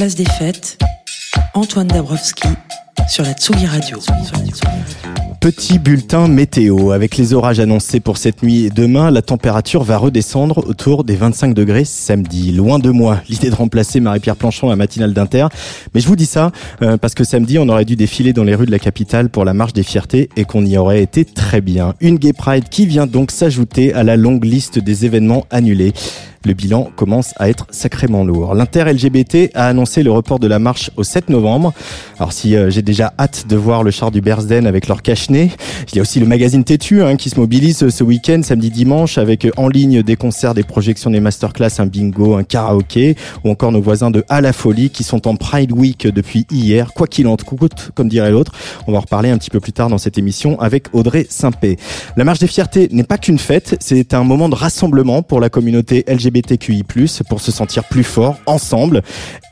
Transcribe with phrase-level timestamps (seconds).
[0.00, 0.78] Place des Fêtes,
[1.52, 2.48] Antoine Dabrowski
[3.06, 3.98] sur la Tsugi Radio.
[5.42, 6.92] Petit bulletin météo.
[6.92, 11.16] Avec les orages annoncés pour cette nuit et demain, la température va redescendre autour des
[11.16, 12.50] 25 degrés samedi.
[12.52, 15.48] Loin de moi l'idée de remplacer Marie-Pierre Planchon à matinale d'Inter.
[15.94, 18.54] Mais je vous dis ça euh, parce que samedi, on aurait dû défiler dans les
[18.54, 21.60] rues de la capitale pour la marche des fiertés et qu'on y aurait été très
[21.60, 21.92] bien.
[22.00, 25.92] Une Gay Pride qui vient donc s'ajouter à la longue liste des événements annulés
[26.44, 28.54] le bilan commence à être sacrément lourd.
[28.54, 31.74] L'inter-LGBT a annoncé le report de la marche au 7 novembre.
[32.18, 35.50] Alors si euh, j'ai déjà hâte de voir le char du Bersden avec leur cache-nez,
[35.92, 39.18] il y a aussi le magazine Tétu hein, qui se mobilise ce week-end, samedi, dimanche,
[39.18, 43.50] avec euh, en ligne des concerts, des projections, des masterclass, un bingo, un karaoké, ou
[43.50, 47.06] encore nos voisins de À la Folie qui sont en Pride Week depuis hier, quoi
[47.06, 48.52] qu'il en coûte, comme dirait l'autre.
[48.86, 51.78] On va en reparler un petit peu plus tard dans cette émission avec Audrey Saint-Pé.
[52.16, 55.50] La marche des fiertés n'est pas qu'une fête, c'est un moment de rassemblement pour la
[55.50, 56.84] communauté LGBT LGBTQI+,
[57.28, 59.02] pour se sentir plus fort, ensemble.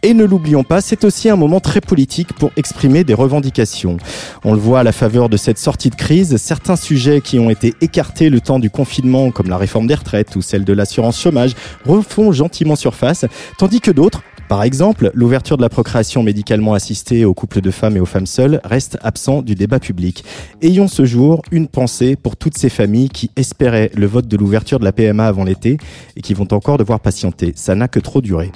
[0.03, 3.97] Et ne l'oublions pas, c'est aussi un moment très politique pour exprimer des revendications.
[4.45, 7.51] On le voit à la faveur de cette sortie de crise, certains sujets qui ont
[7.51, 11.21] été écartés le temps du confinement, comme la réforme des retraites ou celle de l'assurance
[11.21, 11.55] chômage,
[11.85, 13.25] refont gentiment surface,
[13.59, 17.99] tandis que d'autres, par exemple, l'ouverture de la procréation médicalement assistée aux couples de femmes
[17.99, 20.25] et aux femmes seules reste absent du débat public.
[20.63, 24.79] Ayons ce jour une pensée pour toutes ces familles qui espéraient le vote de l'ouverture
[24.79, 25.77] de la PMA avant l'été
[26.17, 27.53] et qui vont encore devoir patienter.
[27.57, 28.51] Ça n'a que trop duré.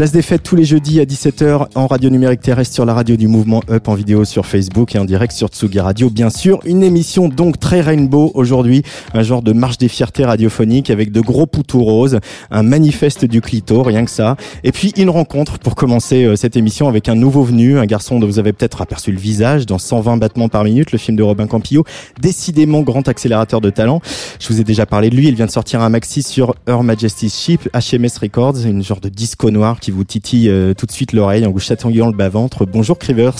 [0.00, 3.16] Place des fêtes tous les jeudis à 17h en radio numérique terrestre sur la radio
[3.16, 6.08] du mouvement Up en vidéo sur Facebook et en direct sur Tsugi Radio.
[6.08, 10.88] Bien sûr, une émission donc très rainbow aujourd'hui, un genre de marche des fiertés radiophoniques
[10.88, 12.18] avec de gros poutous roses,
[12.50, 14.36] un manifeste du clito, rien que ça.
[14.64, 18.18] Et puis une rencontre pour commencer euh, cette émission avec un nouveau venu, un garçon
[18.18, 21.22] dont vous avez peut-être aperçu le visage dans 120 battements par minute, le film de
[21.22, 21.84] Robin Campillo,
[22.22, 24.00] décidément grand accélérateur de talent.
[24.38, 26.82] Je vous ai déjà parlé de lui, il vient de sortir un maxi sur Her
[26.84, 30.92] Majesty's Ship, HMS Records, une genre de disco noir qui vous titille euh, tout de
[30.92, 32.66] suite l'oreille en vous chatouillant le bas-ventre.
[32.66, 33.36] Bonjour Crivers.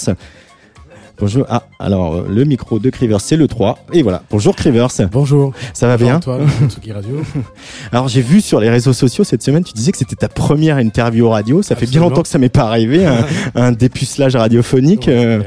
[1.20, 1.44] Bonjour.
[1.50, 3.78] Ah, alors euh, le micro de Crivers, c'est le 3.
[3.92, 4.22] Et voilà.
[4.30, 4.88] Bonjour Crivers.
[5.12, 5.52] Bonjour.
[5.74, 6.16] Ça va bien?
[6.16, 6.48] Antoine,
[6.94, 7.22] Radio.
[7.92, 10.78] Alors j'ai vu sur les réseaux sociaux cette semaine, tu disais que c'était ta première
[10.78, 11.60] interview radio.
[11.60, 15.08] Ça fait bien longtemps que ça m'est pas arrivé, un, un dépucelage radiophonique.
[15.08, 15.42] Euh,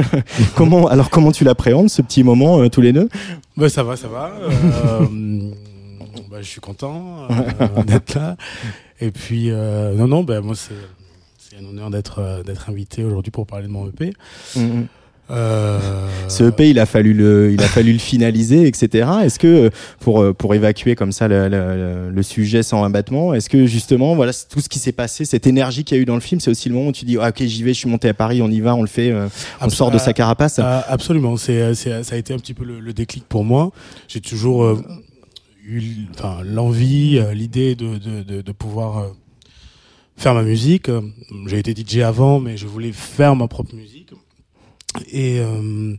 [0.56, 3.08] comment alors comment tu l'appréhendes ce petit moment tous les deux?
[3.56, 4.32] Bah, ça va, ça va.
[4.42, 5.06] Euh,
[6.32, 7.28] bah, je suis content
[7.86, 8.36] d'être là.
[9.02, 10.74] Et puis, euh, non, non, ben, moi, c'est,
[11.36, 14.12] c'est un honneur d'être, euh, d'être invité aujourd'hui pour parler de mon EP.
[14.56, 14.86] Mm-hmm.
[15.32, 15.80] Euh...
[16.28, 19.08] Ce EP, il a fallu le, il a fallu le finaliser, etc.
[19.24, 23.64] Est-ce que pour pour évacuer comme ça le, le, le sujet sans abattement, est-ce que
[23.66, 26.20] justement, voilà, tout ce qui s'est passé, cette énergie qu'il y a eu dans le
[26.20, 28.08] film, c'est aussi le moment où tu dis, ah, ok, j'y vais, je suis monté
[28.08, 29.14] à Paris, on y va, on le fait,
[29.60, 30.58] on sort de sa carapace.
[30.58, 33.72] absolument, c'est, c'est, ça a été un petit peu le, le déclic pour moi.
[34.08, 34.82] J'ai toujours euh,
[35.64, 36.06] eu,
[36.44, 39.12] l'envie, euh, l'idée de, de, de, de pouvoir
[40.16, 40.90] faire ma musique.
[41.46, 44.02] J'ai été DJ avant, mais je voulais faire ma propre musique.
[45.10, 45.94] Et, euh,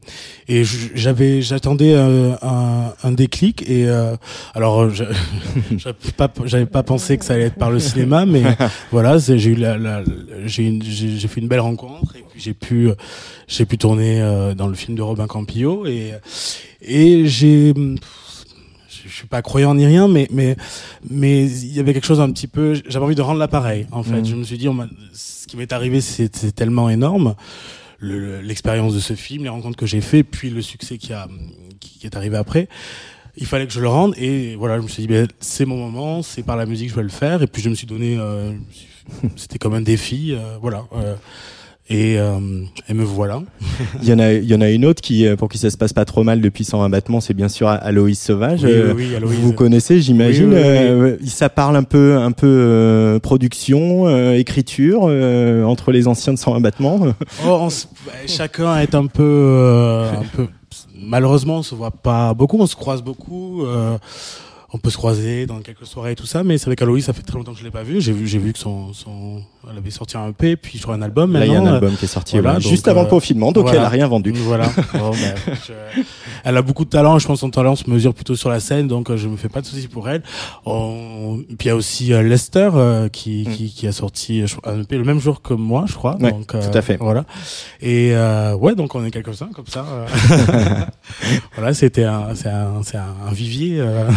[0.47, 4.15] et j'avais j'attendais un, un, un, déclic et euh,
[4.53, 4.87] alors
[5.77, 8.43] j'avais pas j'avais pas pensé que ça allait être par le cinéma mais
[8.91, 10.03] voilà j'ai eu la, la
[10.45, 12.91] j'ai j'ai fait une belle rencontre et puis j'ai pu
[13.47, 16.11] j'ai pu tourner euh, dans le film de Robin Campillo et
[16.79, 17.73] et j'ai
[19.05, 20.55] je suis pas croyant ni rien, mais mais
[21.09, 22.73] mais il y avait quelque chose un petit peu.
[22.87, 23.87] J'avais envie de rendre l'appareil.
[23.91, 24.25] En fait, mmh.
[24.25, 27.35] je me suis dit, on ce qui m'est arrivé, c'est tellement énorme.
[28.01, 31.27] L'expérience de ce film, les rencontres que j'ai fait, puis le succès qui a
[31.79, 32.67] qui est arrivé après.
[33.35, 35.77] Il fallait que je le rende et voilà, je me suis dit, ben, c'est mon
[35.77, 37.41] moment, c'est par la musique que je vais le faire.
[37.41, 38.53] Et puis je me suis donné, euh,
[39.35, 40.85] c'était comme un défi, euh, voilà.
[40.93, 41.15] Euh,
[41.93, 42.39] et, euh,
[42.89, 43.43] et, me voilà.
[44.01, 45.69] il y en a, il y en a une autre qui, euh, pour qui ça
[45.69, 48.63] se passe pas trop mal depuis 120 battements, c'est bien sûr Aloïs Sauvage.
[48.63, 49.39] Oui, oui, oui, Aloïse.
[49.39, 50.53] Vous connaissez, j'imagine.
[50.53, 56.39] Euh, ça parle un peu, un peu euh, production, euh, écriture entre les anciens de
[56.39, 56.99] 120 battements.
[57.45, 57.69] oh,
[58.25, 60.47] chacun est un peu, un peu.
[60.95, 63.63] Malheureusement, on se voit pas beaucoup, on se croise beaucoup
[64.75, 67.13] on peut se croiser dans quelques soirées et tout ça, mais c'est vrai qu'Aloïs, ça
[67.13, 68.01] fait très longtemps que je l'ai pas vu.
[68.01, 70.95] J'ai vu, j'ai vu que son, son, elle avait sorti un EP, puis je crois
[70.95, 71.33] un album.
[71.33, 73.51] Là, il y a un album qui est sorti voilà, juste avant le euh, confinement,
[73.51, 73.79] donc voilà.
[73.79, 74.31] elle a rien vendu.
[74.33, 74.69] Voilà.
[74.93, 75.11] Ben,
[75.67, 75.73] je-
[76.43, 77.17] Elle a beaucoup de talent.
[77.19, 79.37] Je pense que son talent se mesure plutôt sur la scène, donc euh, je me
[79.37, 80.23] fais pas de soucis pour elle.
[80.65, 84.47] On- Puis il y a aussi euh, Lester euh, qui, qui, qui a sorti euh,
[84.65, 86.15] un EP le même jour que moi, je crois.
[86.19, 86.23] Mm.
[86.23, 86.97] Ouais, donc, euh, tout à fait.
[86.99, 87.25] Voilà.
[87.81, 89.85] Et euh, ouais, donc on est quelques-uns comme ça.
[89.89, 90.05] euh.
[91.55, 92.81] voilà, c'était un, c'est un,
[93.27, 93.79] un, vivier.
[93.79, 94.09] Euh,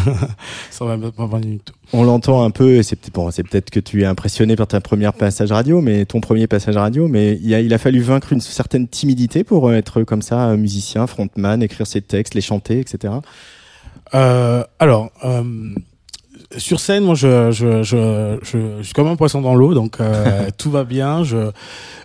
[0.71, 1.73] 120 20 minutes.
[1.93, 4.81] On l'entend un peu, et c'est peut-être bon, peut-être que tu es impressionné par ta
[4.81, 8.33] première passage radio, mais ton premier passage radio, mais il a, il a fallu vaincre
[8.33, 12.41] une certaine timidité pour euh, être comme ça euh, musicien, frontman, écrire ses textes, les
[12.41, 13.15] chanter, etc.
[14.15, 15.43] Euh, alors, euh,
[16.57, 20.51] sur scène, moi, je, je, je, je, suis comme un poisson dans l'eau, donc euh,
[20.59, 21.25] tout va bien.
[21.25, 21.51] Je,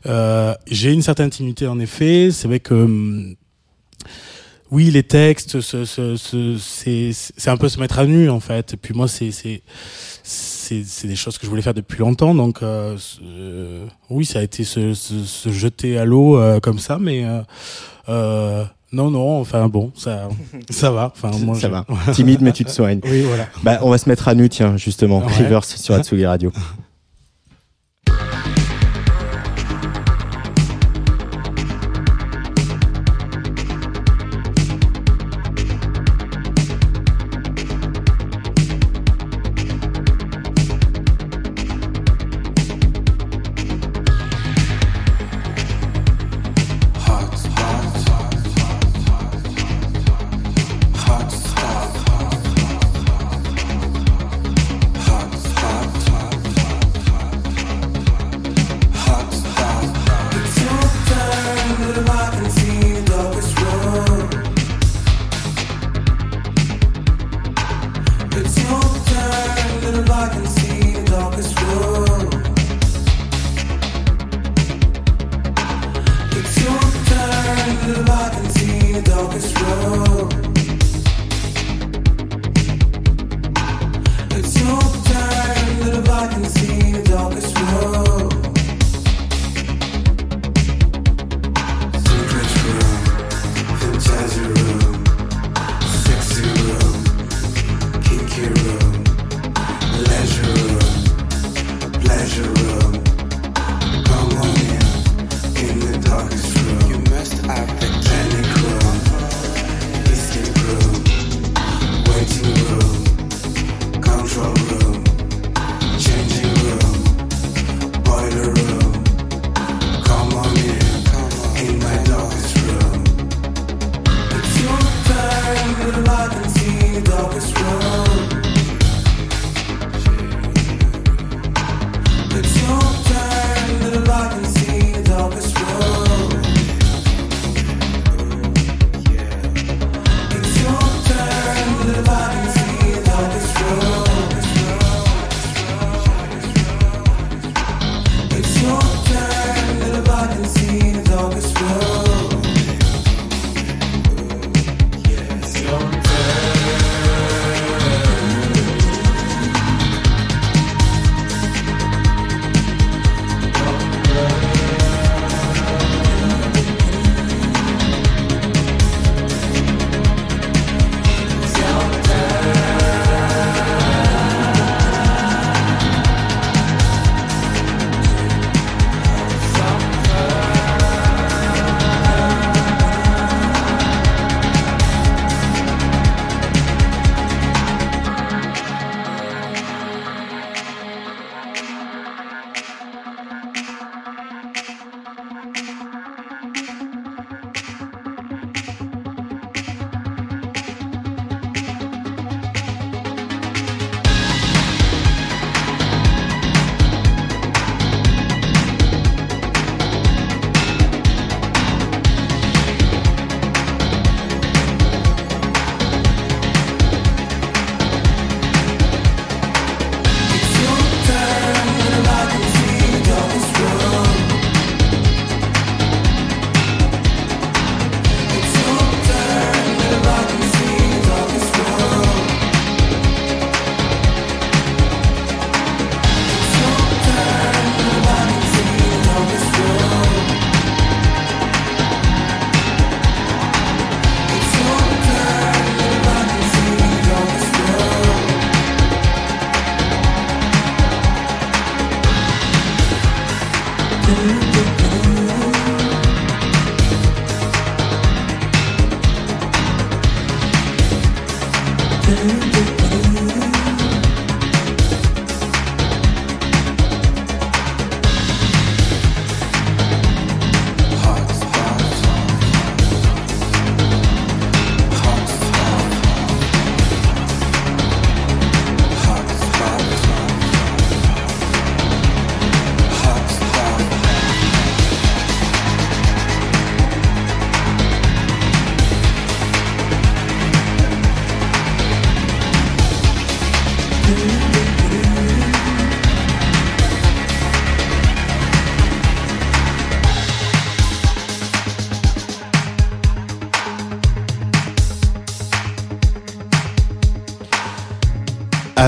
[0.07, 2.29] euh, j'ai une certaine intimité, en effet.
[2.31, 3.35] C'est vrai que hum,
[4.71, 8.39] oui, les textes, ce, ce, ce, c'est, c'est un peu se mettre à nu, en
[8.39, 8.73] fait.
[8.73, 9.61] Et puis moi, c'est, c'est,
[10.23, 14.39] c'est, c'est des choses que je voulais faire depuis longtemps, donc euh, euh, oui, ça
[14.39, 17.41] a été se, se, se jeter à l'eau euh, comme ça, mais euh,
[18.09, 18.63] euh,
[18.93, 20.29] non, non, enfin bon, ça,
[20.69, 21.11] ça va.
[21.15, 21.85] Enfin, moi, ça je- va.
[22.13, 23.01] Timide, mais tu te soignes.
[23.03, 23.47] Oui, voilà.
[23.63, 25.19] Bah, on va se mettre à nu, tiens, justement.
[25.19, 25.33] Ouais.
[25.33, 26.51] Rivers sur Atsugi Radio.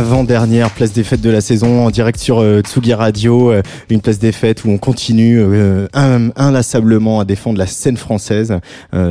[0.04, 4.02] avant-dernière place des fêtes de la saison en direct sur euh, Tsugi Radio, euh, une
[4.02, 8.54] place des fêtes où on continue euh, inlassablement à défendre la scène française,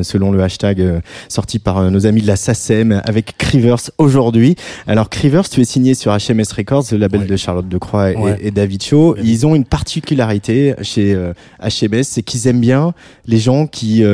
[0.03, 4.55] selon le hashtag sorti par nos amis de la SACEM avec Crivers aujourd'hui.
[4.87, 8.51] Alors Crivers, tu es signé sur HMS Records, le label de Charlotte Decroix et, et
[8.51, 9.17] David Cho.
[9.17, 11.17] Ils ont une particularité chez
[11.63, 12.93] HMS, c'est qu'ils aiment bien
[13.27, 14.05] les gens qui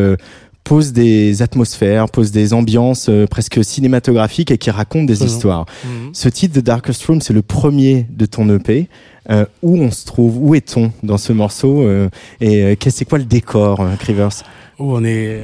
[0.68, 5.64] pose des atmosphères, pose des ambiances euh, presque cinématographiques et qui racontent des histoires.
[5.84, 6.10] Mhm.
[6.12, 8.88] Ce titre, The Darkest Room, c'est le premier de ton EP.
[9.30, 10.36] Euh, où on se trouve?
[10.38, 12.10] Où est-on dans ce morceau euh,
[12.40, 14.42] Et c'est quoi le décor, Crivers
[14.78, 15.42] oh, On est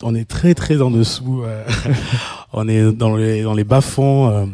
[0.00, 1.42] on est très très en dessous.
[2.52, 4.48] on est dans les dans les bas fonds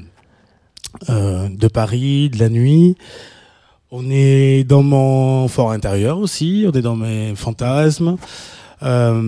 [1.08, 2.96] de Paris, de la nuit.
[3.96, 8.16] On est dans mon fort intérieur aussi, on est dans mes fantasmes.
[8.82, 9.22] Euh,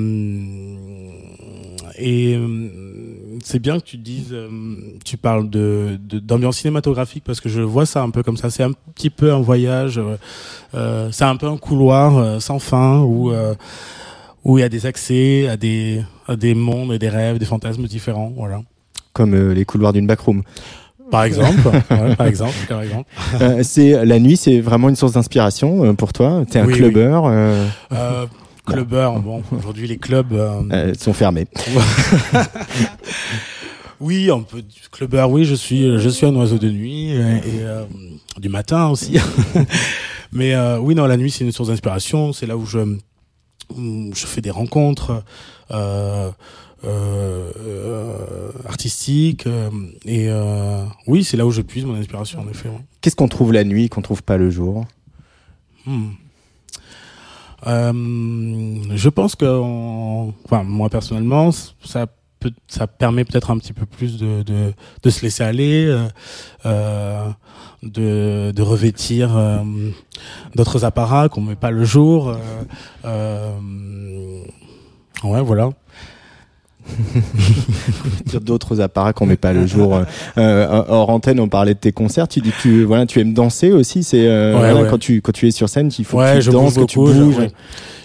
[1.97, 4.49] et euh, c'est bien que tu dises, euh,
[5.05, 8.51] tu parles de d'ambiance cinématographique parce que je vois ça un peu comme ça.
[8.51, 10.01] C'est un petit peu un voyage,
[10.73, 13.31] c'est un peu un couloir sans fin où
[14.43, 17.47] où il y a des accès à des à des mondes et des rêves, des
[17.47, 18.63] fantasmes différents, voilà.
[19.13, 20.43] Comme les couloirs d'une backroom.
[21.11, 21.61] Par exemple,
[22.17, 23.09] par exemple, par exemple.
[23.41, 26.45] Euh, c'est la nuit, c'est vraiment une source d'inspiration euh, pour toi?
[26.51, 27.25] T'es un clubbeur.
[27.27, 27.67] Euh...
[27.93, 28.27] Euh,
[28.67, 29.19] clubbeur.
[29.21, 31.47] Bon, aujourd'hui les clubs euh, sont fermés.
[34.01, 35.31] oui, on peut clubbeur.
[35.31, 39.19] Oui, je suis, je suis un oiseau de nuit et, du matin aussi.
[40.33, 42.33] Mais oui, non, la nuit c'est une source d'inspiration.
[42.33, 42.97] C'est là où je,
[43.77, 45.23] je fais des rencontres.
[45.71, 46.31] Euh,
[48.67, 49.47] artistique.
[49.47, 49.71] Euh,
[50.05, 50.29] et
[51.07, 52.71] oui, c'est là où je puise mon inspiration, en effet.
[53.01, 54.85] Qu'est-ce qu'on trouve la nuit qu'on trouve pas le jour?
[55.87, 56.11] Hmm.
[57.65, 59.47] Je pense que,
[60.45, 62.07] enfin, moi personnellement, ça
[62.39, 65.93] peut, ça permet peut-être un petit peu plus de, de, de se laisser aller,
[66.65, 67.29] euh,
[67.83, 69.37] de, de revêtir
[70.55, 72.37] d'autres apparats qu'on met pas le jour.
[73.05, 73.59] Euh,
[75.25, 75.71] ouais, voilà
[78.43, 79.97] d'autres appareils qu'on met pas le jour.
[79.97, 80.05] Euh,
[80.39, 82.29] euh, hors antenne, on parlait de tes concerts.
[82.29, 84.03] Tu dis que tu, voilà, tu aimes danser aussi.
[84.03, 86.85] C'est euh, quand tu quand tu es sur scène, il faut que tu danses, que
[86.85, 87.49] tu bouges.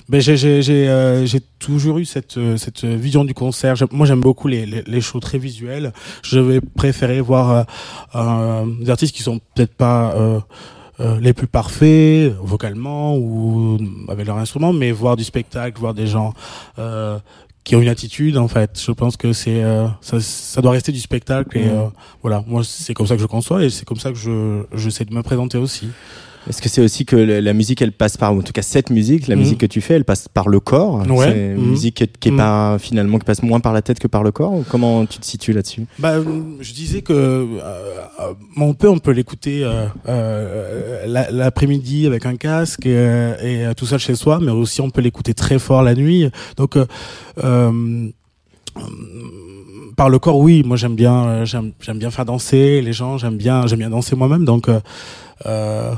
[0.09, 3.75] Ben j'ai j'ai j'ai toujours eu cette cette vision du concert.
[3.91, 5.93] Moi j'aime beaucoup les, les, les shows très visuels.
[6.23, 7.65] Je vais préférer voir
[8.13, 10.13] des artistes qui sont peut-être pas
[11.21, 16.33] les plus parfaits vocalement ou avec leur instrument, mais voir du spectacle, voir des gens
[16.77, 17.17] euh,
[17.63, 18.82] qui ont une attitude en fait.
[18.84, 21.88] Je pense que c'est euh, ça, ça, doit rester du spectacle et euh,
[22.22, 22.44] voilà.
[22.48, 25.13] Moi c'est comme ça que je conçois et c'est comme ça que je j'essaie de
[25.13, 25.89] me présenter aussi.
[26.50, 29.27] Est-ce que c'est aussi que la musique, elle passe par, en tout cas cette musique,
[29.27, 29.41] la mhm.
[29.41, 31.05] musique que tu fais, elle passe par le corps?
[31.07, 31.27] Ouais.
[31.27, 31.69] C'est une mhm.
[31.69, 34.24] musique qui, est, qui est pas finalement qui passe moins par la tête que par
[34.24, 34.63] le corps.
[34.69, 35.86] comment tu te situes là-dessus?
[36.00, 36.15] Bah,
[36.60, 37.48] je disais que euh,
[38.57, 44.00] on peut on peut l'écouter euh, euh, l'après-midi avec un casque et, et, tout seul
[44.00, 46.29] chez soi, mais aussi on peut l'écouter très fort la nuit.
[46.57, 46.77] Donc
[49.95, 50.63] par le corps, oui.
[50.65, 53.17] Moi, j'aime bien, j'aime, j'aime bien faire danser les gens.
[53.17, 54.45] J'aime bien, j'aime bien danser moi-même.
[54.45, 54.69] Donc,
[55.45, 55.93] euh,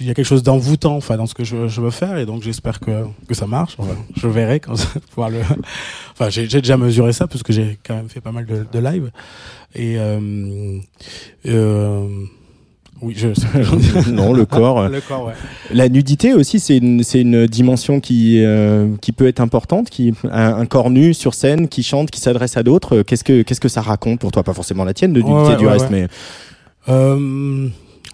[0.00, 2.26] il y a quelque chose d'envoûtant enfin dans ce que je, je, veux faire et
[2.26, 3.76] donc j'espère que, que ça marche
[4.16, 5.40] je verrai quand ça pouvoir le
[6.12, 8.78] enfin j'ai déjà mesuré ça parce que j'ai quand même fait pas mal de, de
[8.78, 9.10] live
[9.74, 10.78] et euh,
[11.46, 12.08] euh,
[13.02, 13.28] oui, je.
[14.10, 14.88] non, le corps.
[14.88, 15.32] le corps, ouais.
[15.72, 19.90] La nudité aussi, c'est une, c'est une dimension qui, euh, qui peut être importante.
[19.90, 23.02] Qui, un, corps nu sur scène, qui chante, qui s'adresse à d'autres.
[23.02, 24.42] Qu'est-ce que, qu'est-ce que ça raconte pour toi?
[24.42, 26.08] Pas forcément la tienne de nudité du reste, mais.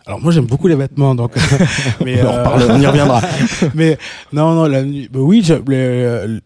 [0.06, 1.32] Euh, alors moi j'aime beaucoup les vêtements donc
[2.04, 3.20] mais on, euh, on, y reviendra.
[3.74, 3.98] mais
[4.32, 6.40] non non la nuit bah, oui les,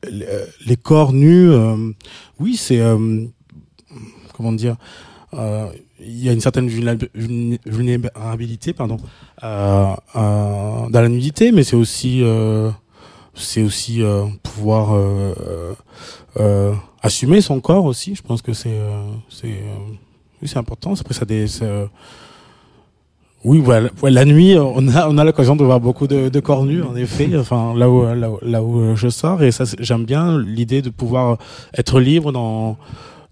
[0.66, 1.92] les, corps nus euh,
[2.38, 3.24] oui c'est euh,
[4.34, 4.76] comment dire
[6.02, 8.96] il y a une certaine vulnérabilité pardon
[9.42, 12.22] dans la nudité mais c'est aussi
[13.34, 14.02] c'est aussi
[14.42, 14.98] pouvoir
[17.02, 18.78] assumer son corps aussi je pense que c'est
[19.28, 19.62] c'est
[20.42, 21.46] oui c'est important après ça des
[23.44, 23.88] oui, voilà.
[24.02, 27.30] la nuit, on a, on a l'occasion de voir beaucoup de, de corps en effet.
[27.38, 31.38] Enfin, là où, là, là où je sors, et ça, j'aime bien l'idée de pouvoir
[31.76, 32.76] être libre dans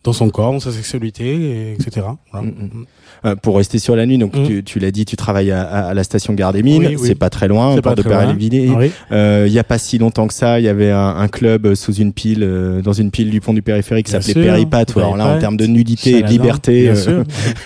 [0.04, 2.06] dans son corps, dans sa sexualité, et etc.
[2.32, 2.46] Voilà.
[2.46, 2.86] Mm, mm.
[3.25, 4.18] Euh, pour rester sur la nuit.
[4.18, 4.46] Donc Mm.
[4.46, 6.87] tu, tu l'as dit, tu travailles à, à- à la station Gare des Mines.
[6.87, 7.06] Oui, oui.
[7.08, 8.02] C'est pas très loin, port de.
[8.02, 8.70] Paris-Villiers.
[8.76, 8.90] Oui.
[9.12, 11.75] Euh, Il y a pas si longtemps que ça, il y avait un, un club
[11.75, 14.84] sous une pile, euh, dans une pile du pont du périphérique qui s'appelait Péripat.
[14.96, 17.25] Alors là, en termes de nudité et de liberté, euh,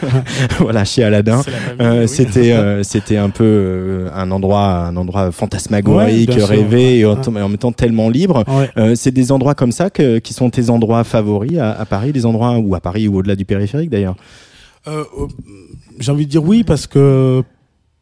[0.58, 1.40] voilà, chez Aladdin.
[1.80, 2.08] Euh, oui.
[2.08, 7.12] C'était euh, c'était un peu euh, un endroit un endroit fantasmagorique, Ouais, rêvé et en,
[7.20, 8.44] en même temps tellement libre.
[8.48, 8.70] Ouais.
[8.76, 12.12] Euh, c'est des endroits comme ça que, qui sont tes endroits favoris à, à Paris,
[12.12, 14.16] des endroits ou à Paris ou au-delà du périphérique d'ailleurs?
[14.88, 15.28] Euh, euh,
[16.00, 17.44] j'ai envie de dire oui parce que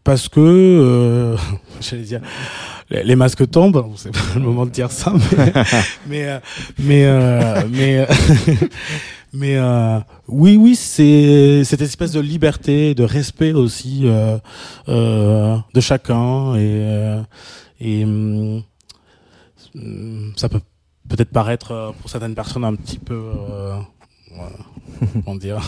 [0.03, 1.37] parce que euh,
[1.81, 2.21] j'allais dire
[2.91, 3.93] les, masques tombent.
[3.97, 5.53] C'est pas le moment de dire ça mais
[6.09, 6.41] mais euh,
[6.79, 8.07] mais euh, mais euh,
[9.35, 14.39] mais euh, oui oui c'est cette espèce de liberté de respect aussi euh,
[14.89, 17.21] euh, de chacun et
[17.79, 18.63] et hum,
[19.75, 20.61] hum, ça peut
[21.09, 23.21] peut-être paraître pour certaines personnes un petit peu
[25.39, 25.61] dire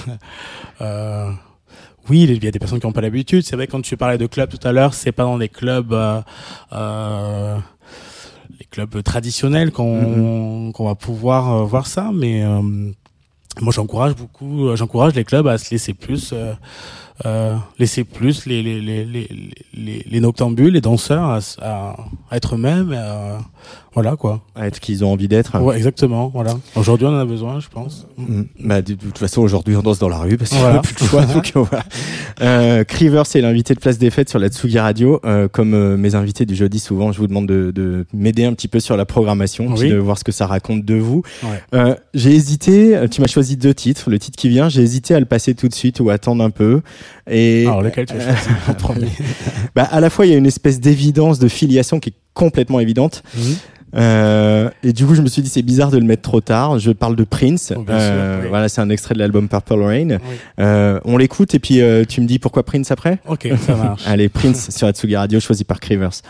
[0.80, 1.30] euh,
[2.08, 3.42] oui, il y a des personnes qui n'ont pas l'habitude.
[3.44, 5.92] C'est vrai quand tu parlais de clubs tout à l'heure, c'est pas dans les clubs,
[5.92, 6.20] euh,
[6.72, 7.56] euh,
[8.58, 12.10] les clubs traditionnels qu'on qu'on va pouvoir euh, voir ça.
[12.12, 12.60] Mais euh,
[13.60, 16.54] moi, j'encourage beaucoup, j'encourage les clubs à se laisser plus, euh,
[17.24, 19.28] euh, laisser plus les les les les
[19.74, 21.96] les, les noctambules, les danseurs à, s- à,
[22.30, 22.92] à être eux-mêmes.
[23.94, 24.40] Voilà quoi.
[24.54, 25.60] À être qu'ils ont envie d'être.
[25.60, 26.30] Ouais, exactement.
[26.32, 26.54] Voilà.
[26.76, 28.06] Aujourd'hui, on en a besoin, je pense.
[28.16, 28.42] Mm.
[28.60, 30.76] Bah, de, toute façon, aujourd'hui, on danse dans la rue parce qu'on Voilà.
[30.76, 31.24] n'a plus de choix.
[31.26, 31.84] donc, voilà.
[32.40, 35.20] Euh, Criver, c'est l'invité de Place des Fêtes sur la Tsugi Radio.
[35.24, 38.54] Euh, comme euh, mes invités du jeudi, souvent, je vous demande de, de m'aider un
[38.54, 39.90] petit peu sur la programmation, puis Oui.
[39.90, 41.22] de voir ce que ça raconte de vous.
[41.42, 41.48] Ouais.
[41.74, 44.08] Euh, j'ai hésité, euh, tu m'as choisi deux titres.
[44.10, 46.50] Le titre qui vient, j'ai hésité à le passer tout de suite ou attendre un
[46.50, 46.80] peu.
[47.30, 49.08] Et Alors, lequel tu as choisi en premier?
[49.74, 52.80] Bah, à la fois, il y a une espèce d'évidence, de filiation qui est complètement
[52.80, 53.22] évidente.
[53.36, 53.56] Mhm.
[53.94, 56.78] Euh, et du coup, je me suis dit, c'est bizarre de le mettre trop tard.
[56.78, 57.72] Je parle de Prince.
[57.76, 57.94] Oh, sûr,
[58.42, 58.48] oui.
[58.48, 60.08] Voilà, c'est un extrait de l'album Purple Rain.
[60.12, 60.18] Oui.
[60.60, 63.18] Euh, on l'écoute et puis euh, tu me dis pourquoi Prince après?
[63.28, 64.02] Ok, ça marche.
[64.06, 66.22] Allez, Prince sur Atsugi Radio, choisi par Crivers.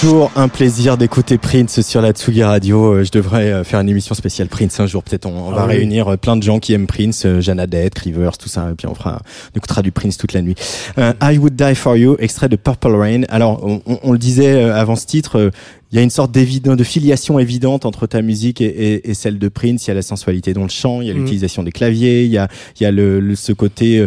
[0.00, 2.94] Toujours un plaisir d'écouter Prince sur la Tsugi Radio.
[2.94, 5.02] Euh, Je devrais euh, faire une émission spéciale Prince un jour.
[5.02, 5.72] Peut-être on, on Ah va oui.
[5.78, 8.68] réunir euh, plein de gens qui aiment Prince, Janadette, Rivers, tout ça.
[8.70, 9.20] Et puis on fera,
[9.52, 10.54] on écoutera du Prince toute la nuit.
[10.98, 13.22] Euh, I Would Die For You, extrait de Purple Rain.
[13.28, 13.66] Alors,
[14.04, 15.50] on, le disait avant ce titre,
[15.90, 19.38] il y a une sorte de filiation évidente entre ta musique et, et- et celle
[19.40, 19.86] de Prince.
[19.86, 21.20] Il y a la sensualité dans le chant, il y a Mhm.
[21.22, 22.46] l'utilisation des claviers, il y a,
[22.78, 24.06] il y a le, le- ce côté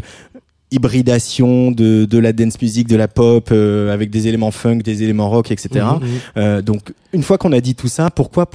[0.71, 5.03] hybridation de, de la dance music, de la pop, euh, avec des éléments funk, des
[5.03, 5.69] éléments rock, etc.
[5.73, 6.19] Mhm, mhm.
[6.37, 8.49] Euh, donc, une fois qu'on a dit tout ça, pourquoi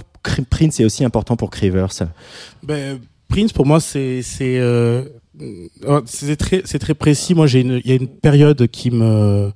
[0.51, 1.93] Prince est aussi important pour Crivers
[2.63, 2.99] Ben,
[3.29, 5.03] Prince pour moi c'est c'est euh,
[6.05, 7.35] c'est très c'est très précis.
[7.35, 9.53] Moi j'ai il y a une période qui me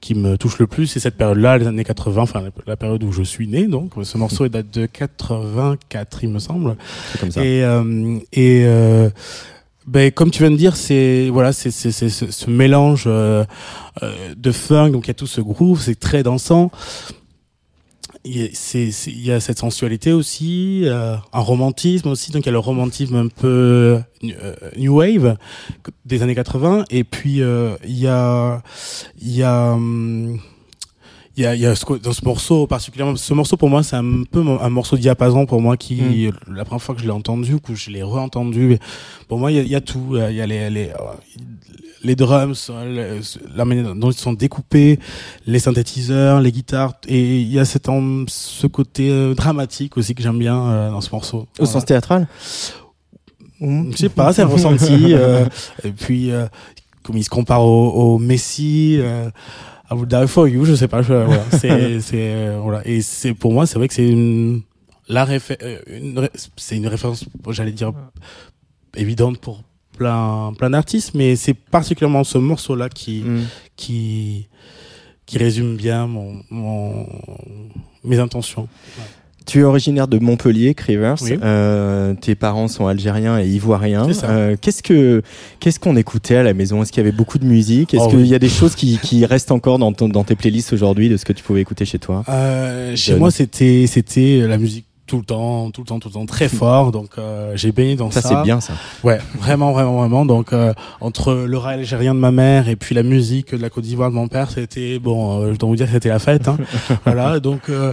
[0.00, 3.12] qui me touche le plus, c'est cette période-là, les années 80, enfin la, période où
[3.12, 3.68] je suis né.
[3.68, 6.76] Donc ce morceau date de 84, il me semble.
[7.20, 7.44] Comme ça.
[7.44, 7.62] Et
[8.32, 8.66] et
[9.86, 13.44] ben comme tu viens de dire, c'est voilà, c'est c'est ce, ce mélange euh,
[14.02, 16.70] euh, de funk, donc il y a tout ce groove, c'est très dansant.
[18.24, 22.30] Il y a- c'est c'est- il y a cette sensualité aussi, euh, un romantisme aussi,
[22.30, 25.36] donc il y a le romantisme un peu euh, new wave
[26.04, 28.62] des années 80, et puis euh, il y a
[29.20, 30.38] il y a hum,
[31.36, 33.96] il y a, y a ce dans ce morceau particulièrement ce morceau pour moi c'est
[33.96, 37.54] un peu un morceau diapason pour moi qui la première fois que je l'ai entendu
[37.54, 38.78] ou que je l'ai re-entendu
[39.28, 40.90] pour moi il y a, il y a tout il y a les les,
[42.04, 42.70] les drums
[43.54, 44.98] la manière dont ils sont découpés
[45.46, 47.88] les synthétiseurs les guitares et il y a cet
[48.28, 51.72] ce côté euh, dramatique aussi que j'aime bien euh, dans ce morceau Au Voilà.
[51.72, 52.28] sens théâtral
[53.60, 55.14] je sais pas, c'est un ressenti.
[55.14, 55.46] euh,
[55.84, 56.46] et puis, euh,
[57.04, 59.30] comme il se compare au, au Messi, euh,
[60.06, 61.02] die for you, je sais pas.
[61.02, 62.82] Je, voilà, c'est, c'est, euh, voilà.
[62.86, 64.62] Et c'est pour moi, c'est vrai que c'est une,
[65.08, 67.92] la réfé- euh, une c'est une référence, j'allais dire
[68.96, 69.62] évidente pour
[69.96, 73.40] plein, plein d'artistes, mais c'est particulièrement ce morceau-là qui, Mm.
[73.76, 74.48] qui,
[75.26, 77.06] qui résume bien mon, mon,
[78.04, 78.68] mes intentions.
[79.46, 81.16] Tu es originaire de Montpellier, Crivers.
[81.22, 81.38] Oui.
[81.42, 84.06] Euh, tes parents sont algériens et ivoiriens.
[84.24, 85.22] Euh, qu'est-ce que
[85.60, 86.82] qu'est-ce qu'on écoutait à la maison?
[86.82, 87.94] Est-ce qu'il y avait beaucoup de musique?
[87.94, 88.28] Est-ce Oh qu'il oui.
[88.28, 91.16] y a des choses qui, qui restent encore dans, ton- dans tes playlists aujourd'hui de
[91.16, 92.24] ce que tu pouvais écouter chez toi?
[92.28, 96.14] Euh, chez moi, c'était c'était la musique tout le temps, tout le temps, tout le
[96.14, 96.90] temps, très fort.
[96.90, 98.22] Donc euh, j'ai baigné dans ça.
[98.22, 98.72] Ça, c'est bien ça.
[99.04, 100.24] Ouais, vraiment, vraiment, vraiment.
[100.24, 100.72] Donc euh,
[101.02, 104.08] entre le rail algérien de ma mère et puis la musique de la Côte d'Ivoire
[104.08, 105.42] de mon père, c'était bon.
[105.42, 106.48] Euh, je dois vous dire c'était la fête.
[106.48, 106.56] Hein.
[107.04, 107.40] voilà.
[107.40, 107.92] Donc euh,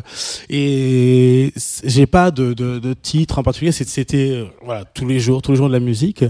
[0.49, 1.51] et
[1.83, 3.73] j'ai pas de, de, de titre en particulier.
[3.73, 6.23] C'était euh, voilà tous les jours, tous les jours de la musique.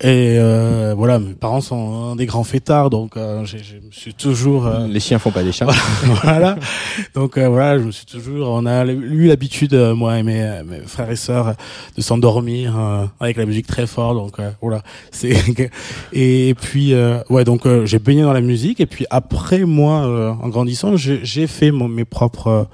[0.00, 4.68] Et euh, voilà, mes parents sont des grands fêtards, donc euh, je me suis toujours
[4.68, 5.66] euh, Les chiens font pas des chats.
[6.22, 6.56] voilà.
[7.14, 10.40] Donc euh, voilà, je me suis toujours, on a eu l'habitude, euh, moi et mes,
[10.40, 11.54] euh, mes frères et sœurs,
[11.96, 14.14] de s'endormir euh, avec la musique très fort.
[14.14, 15.34] Donc euh, voilà, c'est
[16.12, 20.06] et puis euh, ouais, donc euh, j'ai baigné dans la musique et puis après moi,
[20.06, 22.64] euh, en grandissant, j'ai j'ai fait mon, mes propres euh,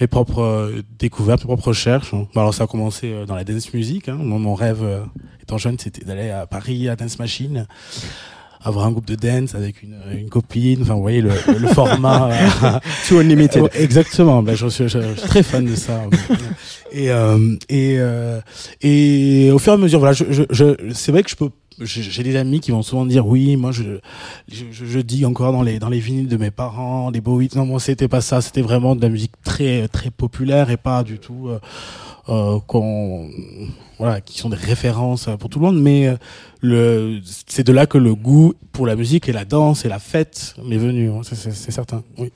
[0.00, 2.12] mes propres euh, découvertes, mes propres recherches.
[2.12, 4.08] Bon, alors ça a commencé euh, dans la dance music.
[4.08, 4.18] Hein.
[4.18, 5.00] Mon, rêve euh,
[5.42, 7.66] étant jeune, c'était d'aller à Paris à Dance Machine
[8.62, 12.30] avoir un groupe de dance avec une, une copine, enfin vous voyez le, le format
[13.08, 13.70] Too Unlimited.
[13.74, 14.42] Exactement.
[14.42, 16.02] Ben, je, suis, je suis très fan de ça.
[16.92, 18.40] Et euh, et euh,
[18.80, 21.50] et au fur et à mesure, voilà, je, je, je c'est vrai que je peux.
[21.80, 23.84] J'ai des amis qui vont souvent dire oui, moi je
[24.50, 27.48] je, je, dis encore dans les dans les vinyles de mes parents, les Bowie.
[27.54, 28.40] Non, moi c'était pas ça.
[28.40, 31.60] C'était vraiment de la musique très très populaire et pas du tout euh,
[32.28, 33.30] euh, qu'on
[33.98, 35.80] voilà qui sont des références pour tout le monde.
[35.80, 36.16] Mais euh,
[36.60, 40.00] le c'est de là que le goût pour la musique et la danse et la
[40.00, 41.10] fête m'est venu.
[41.10, 42.02] hein, c'est- certain.
[42.18, 42.32] Oui.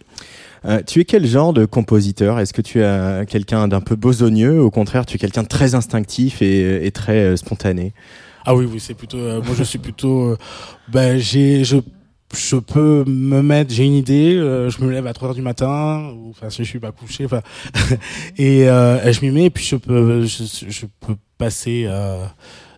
[0.64, 2.38] Euh, tu es quel genre de compositeur?
[2.38, 4.60] Est-ce que tu es quelqu'un d'un peu besogneux?
[4.62, 7.92] Au contraire, tu es quelqu'un de très instinctif et, et très euh, spontané?
[8.44, 9.18] Ah oui, oui, c'est plutôt.
[9.18, 10.30] euh, moi, je suis plutôt.
[10.30, 10.36] euh,
[10.88, 11.76] ben, j'ai, je,
[12.34, 13.72] je peux me mettre.
[13.72, 14.34] J'ai une idée.
[14.36, 17.24] euh, je me lève à 3 heures du matin, enfin, si je suis pas couché,
[17.24, 17.40] enfin,
[18.36, 19.44] et, euh, je m'y mets.
[19.46, 21.84] Et puis je peux, je, je peux passer.
[21.86, 22.24] Euh,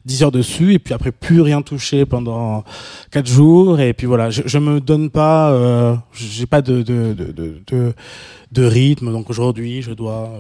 [0.07, 2.62] 10 heures dessus et puis après plus rien toucher pendant
[3.11, 7.14] quatre jours et puis voilà je, je me donne pas euh, j'ai pas de de,
[7.14, 7.94] de de
[8.53, 10.31] de rythme donc aujourd'hui je dois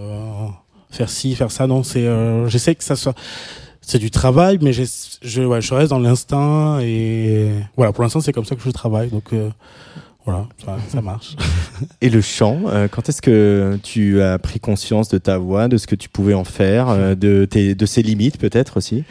[0.90, 2.06] faire ci faire ça non c'est
[2.48, 3.14] j'essaie que ça soit
[3.86, 7.92] c'est du travail, mais je, ouais, je reste dans l'instinct et voilà.
[7.92, 9.50] Pour l'instant, c'est comme ça que je travaille, donc euh,
[10.24, 11.36] voilà, ça, ça marche.
[12.00, 15.76] Et le chant, euh, quand est-ce que tu as pris conscience de ta voix, de
[15.76, 19.04] ce que tu pouvais en faire, euh, de, tes, de ses limites peut-être aussi?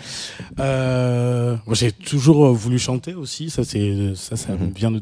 [0.60, 3.50] Euh, moi, j'ai toujours euh, voulu chanter aussi.
[3.50, 4.72] Ça, c'est ça, ça Mhm.
[4.76, 5.02] vient de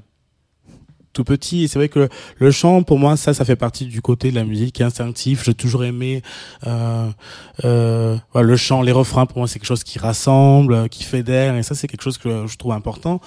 [1.13, 1.63] tout petit.
[1.63, 4.36] Et c'est vrai que le chant, pour moi, ça, ça fait partie du côté de
[4.36, 5.43] la musique instinctif.
[5.45, 6.21] J'ai toujours aimé
[6.67, 7.10] euh,
[7.63, 9.26] euh, le chant, les refrains.
[9.26, 12.17] Pour moi, c'est quelque chose qui rassemble, euh, qui fédère, et ça, c'est quelque chose
[12.17, 13.19] que je trouve important.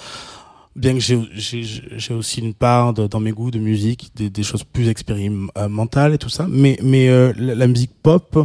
[0.76, 4.88] bien que j'ai aussi une part dans mes goûts de musique des, des choses plus
[4.88, 8.36] expérimentales et tout ça mais mais euh, la, la musique pop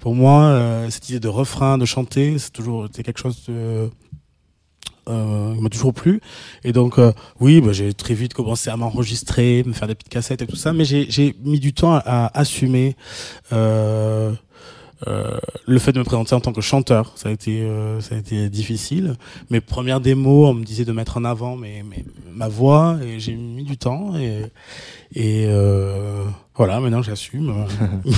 [0.00, 3.88] pour moi euh, cette idée de refrain de chanter c'est toujours quelque chose de
[5.08, 6.20] euh, qui m'a toujours plu
[6.64, 10.08] et donc euh, oui bah, j'ai très vite commencé à m'enregistrer me faire des petites
[10.12, 12.96] cassettes et tout ça mais j'ai mis du temps à, à assumer
[13.52, 14.32] euh,
[15.06, 18.14] euh, le fait de me présenter en tant que chanteur, ça a été, euh, ça
[18.14, 19.16] a été difficile.
[19.50, 23.20] Mes premières démos, on me disait de mettre en avant mes, mes- ma voix et
[23.20, 24.44] j'ai mis du temps et,
[25.14, 26.24] et euh,
[26.56, 27.52] voilà, maintenant j'assume.
[28.04, 28.12] Il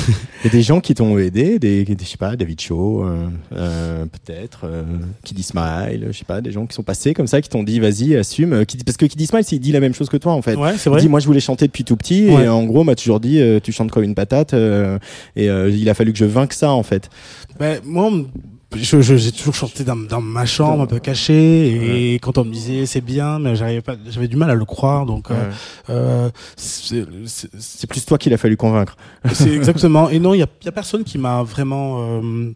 [0.44, 3.26] y a des gens qui t'ont aidé, des, des- je sais pas, David Shaw, euh,
[3.54, 4.84] euh, peut-être, euh,
[5.24, 7.80] Kid Smile, je sais pas, des gens qui sont passés comme ça, qui t'ont dit
[7.80, 8.52] vas-y, assume.
[8.52, 10.54] Euh, parce que Kid Smile, il dit la même chose que toi en fait.
[10.56, 11.00] ouais, c'est Il vrai.
[11.00, 12.44] dit moi je voulais chanter depuis tout petit Ouais.
[12.44, 14.98] et en gros m'a toujours dit tu chantes comme une patate euh,
[15.36, 17.10] et euh, il a fallu que je vainque ça en fait.
[17.58, 18.26] Ben, moi, on
[18.76, 22.44] je, je- j'ai toujours chanté dans, dans ma chambre, un peu caché, et quand on
[22.44, 25.50] me disait c'est bien, mais j'arrivais pas, j'avais du mal à le croire, donc euh,
[25.90, 28.96] euh, c'est- plus toi qu'il a fallu convaincre.
[29.32, 30.10] C'est exactement.
[30.10, 32.20] Et non, il y a, y a personne qui m'a vraiment.
[32.22, 32.52] euh,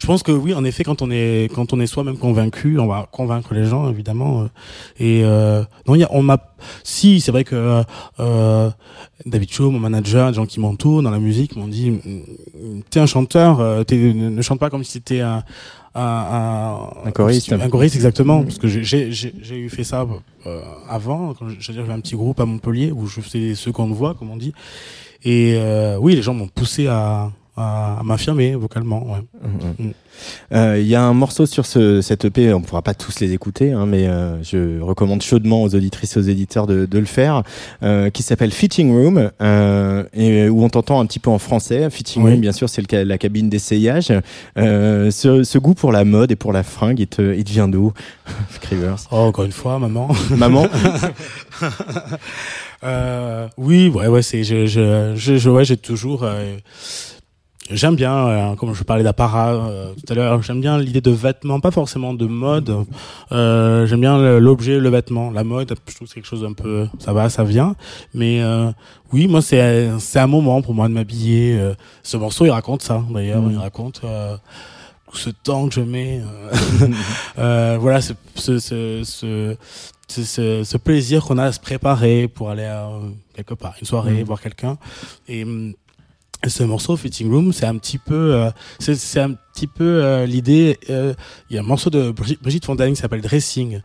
[0.00, 2.86] Je pense que oui, en effet, quand on est quand on est soi-même convaincu, on
[2.86, 4.42] va convaincre les gens évidemment.
[4.42, 4.46] euh,
[4.98, 6.38] Et euh, non, il y a, on m'a.
[6.84, 7.82] Si, c'est vrai que
[8.20, 8.70] euh,
[9.26, 13.00] David Cho, mon manager, les gens qui m'entourent dans la musique m'ont dit mm, t'es
[13.00, 15.42] un chanteur, euh, t'es- ne, chante pas comme si t'étais un
[15.98, 17.50] un, un, Un choriste.
[17.54, 20.06] un choriste exactement parce que j'ai j'ai j'ai eu fait ça
[20.46, 20.60] euh,
[20.90, 24.36] avant quand j'avais un petit groupe à Montpellier où je faisais seconde voix comme on
[24.36, 24.52] dit
[25.24, 29.18] et euh, oui les gens m'ont poussé à à, à m'affirmer vocalement ouais.
[29.78, 29.92] Mhm.
[30.54, 33.20] Euh, Il y a un morceau sur ce, cette EP, on ne pourra pas tous
[33.20, 36.98] les écouter, hein, mais euh, je recommande chaudement aux auditrices et aux éditeurs de, de
[36.98, 37.42] le faire,
[37.82, 41.90] euh, qui s'appelle Fitting Room, euh, et où on t'entend un petit peu en français.
[41.90, 42.30] Fitting Oui.
[42.32, 44.10] Room, bien sûr, c'est la cabine d'essayage.
[44.56, 47.50] Euh, ce, ce goût pour la mode et pour la fringue, il te, il te
[47.50, 47.92] vient d'où,
[48.54, 48.96] Scrivers?
[49.10, 50.66] Oh encore une fois maman Maman?
[52.84, 56.56] Euh, oui, ouais, ouais, c'est, je, je, je, je- ouais, j'ai toujours, euh,
[57.70, 61.10] j'aime bien, euh, comme je parlais d'apparat euh, tout à l'heure, j'aime bien l'idée de
[61.10, 62.84] vêtements, pas forcément de mode.
[63.32, 65.74] Euh, j'aime bien l'objet, le vêtement, la mode.
[65.88, 67.74] Je trouve que c'est quelque chose un peu, ça va, ça vient.
[68.14, 68.70] Mais euh,
[69.12, 71.58] oui, moi, c'est, c'est un moment pour moi de m'habiller.
[71.58, 71.74] euh.
[72.02, 73.02] ce morceau, il raconte ça.
[73.10, 73.52] D'ailleurs, Mhm.
[73.52, 74.00] il raconte.
[74.04, 74.36] Euh,
[75.10, 76.20] tout ce temps que je mets,
[77.36, 79.56] voilà, ce, ce, ce,
[80.08, 82.88] ce, ce, plaisir qu'on a à se préparer pour aller à,
[83.34, 84.24] quelque part, une soirée, Mhm.
[84.24, 84.76] voir quelqu'un.
[85.28, 85.72] Et hum,
[86.46, 90.78] ce morceau Fitting Room, c'est un petit peu, euh, c'est un petit peu euh, l'idée.
[90.90, 91.14] euh,
[91.50, 93.80] Il y a un morceau de Brigitte, Fontaine qui s'appelle Dressing,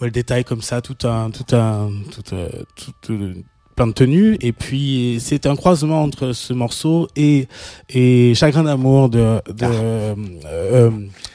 [0.00, 3.34] où elle détaille comme ça tout un, tout un, tout, euh, tout, euh,
[3.74, 4.36] plein de tenues.
[4.40, 7.48] Et puis c'est un croisement entre ce morceau et
[7.90, 10.14] et Chagrin d'amour de, de euh,
[10.46, 10.90] euh,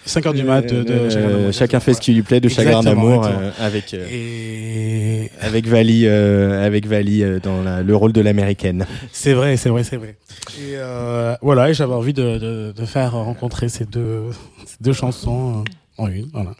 [0.05, 1.53] 5 heures du mat de, de Euh, Chagrin d'amour.
[1.53, 6.03] chacun fait ce qui lui plaît de chagrin d'amour euh, avec euh, Et avec Vali
[6.05, 8.85] euh, avec Vali euh, dans la- le rôle de l'américaine.
[9.11, 10.15] C'est vrai, c'est vrai, c'est vrai.
[10.59, 14.23] Et euh, voilà, et j'avais envie de, de, de faire rencontrer ces deux,
[14.65, 16.29] ces deux chansons euh, en une.
[16.33, 16.51] Voilà.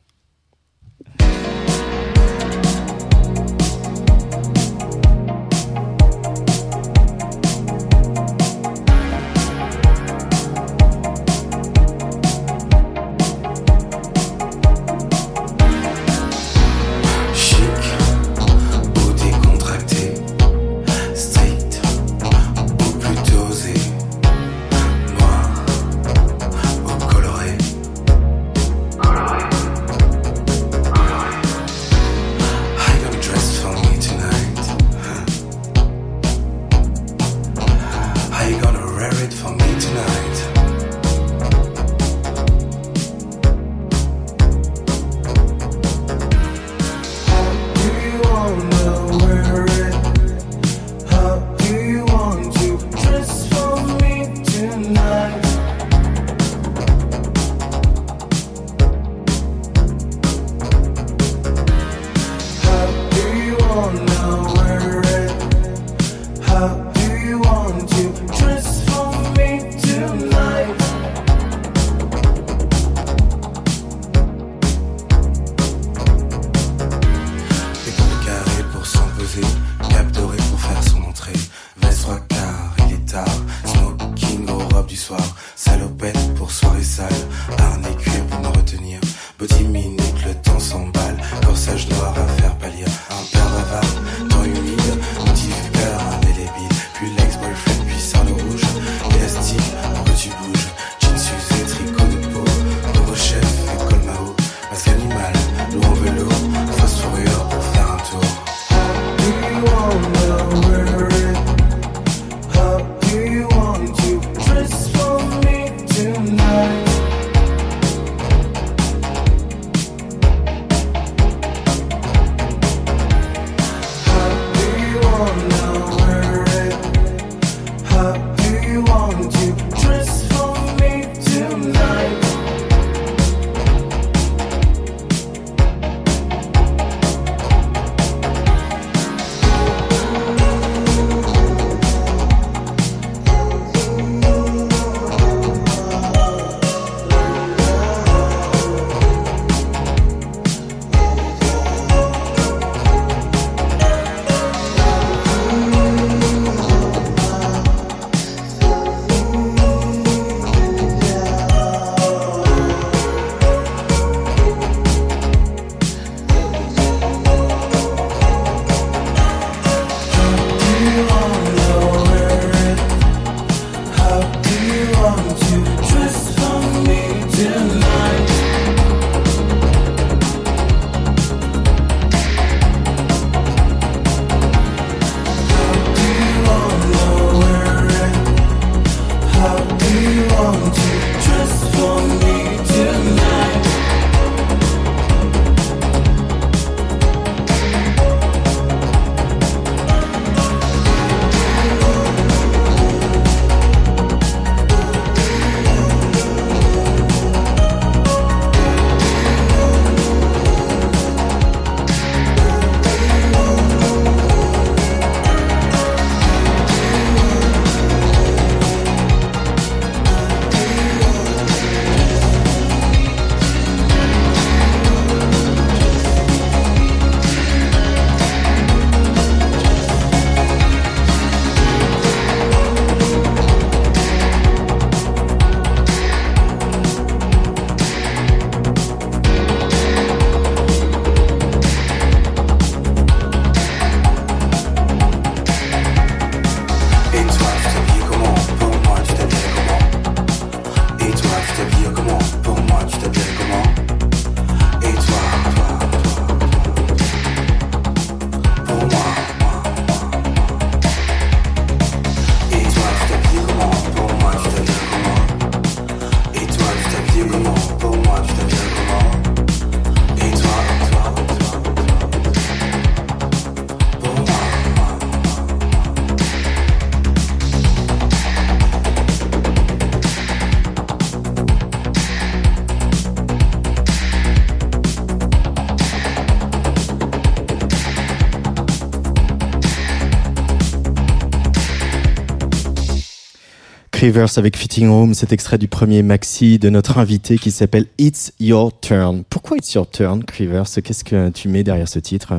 [294.07, 298.31] Rivers avec Fitting Room, cet extrait du premier maxi de notre invité qui s'appelle It's
[298.39, 299.25] Your Turn.
[299.29, 300.63] Pourquoi It's Your Turn, Rivers?
[300.81, 302.31] Qu'est-ce que tu mets derrière ce titre?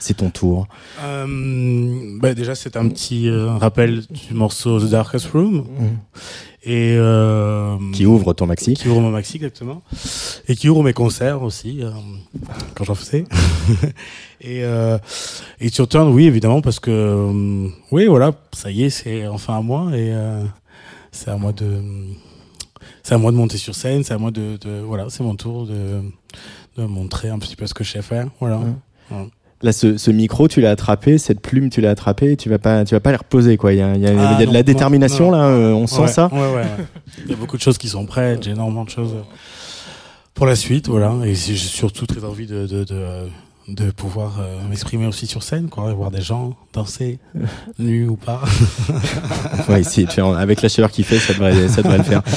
[0.00, 0.66] C'est ton tour.
[1.04, 5.64] Euh, bah déjà, c'est un petit euh, rappel du morceau The Darkest Room.
[6.64, 8.74] Et euh, Qui ouvre ton maxi.
[8.74, 9.82] qui ouvre mon maxi exactement.
[10.48, 11.90] Et qui ouvre mes concerts aussi euh,
[12.74, 13.24] quand j'en faisais
[14.40, 14.98] et euh,
[15.60, 19.60] et sur Turn oui évidemment parce que oui voilà ça y est c'est enfin à
[19.60, 19.90] moi.
[19.94, 20.12] Et
[21.14, 21.80] c'est à moi de
[23.02, 25.34] c'est à moi de monter sur scène c'est à moi de, de voilà c'est mon
[25.36, 26.00] tour de
[26.76, 28.58] de montrer un petit peu ce que je sais faire voilà
[29.10, 29.28] Ouais.
[29.62, 32.84] Là, ce, ce micro, tu l'as attrapé, cette plume, tu l'as attrapé, tu vas pas,
[32.84, 33.72] tu vas pas les reposer, quoi.
[33.72, 35.38] Il y a, y a- il y a Ah, de la détermination, non.
[35.38, 36.30] là, euh, on sent Ouais, ça.
[37.24, 39.14] Il y a beaucoup de choses qui sont prêtes, j'ai énormément de choses
[40.34, 41.14] pour la suite, voilà.
[41.24, 43.06] Et j'ai surtout très envie de, de, de,
[43.68, 47.18] de pouvoir euh, m'exprimer aussi sur scène, quoi, et voir des gens danser,
[47.78, 48.42] nus ou pas.
[49.68, 52.22] Ouais, si, tu vois, avec la chaleur qu'il fait, ça devrait, ça devrait le faire.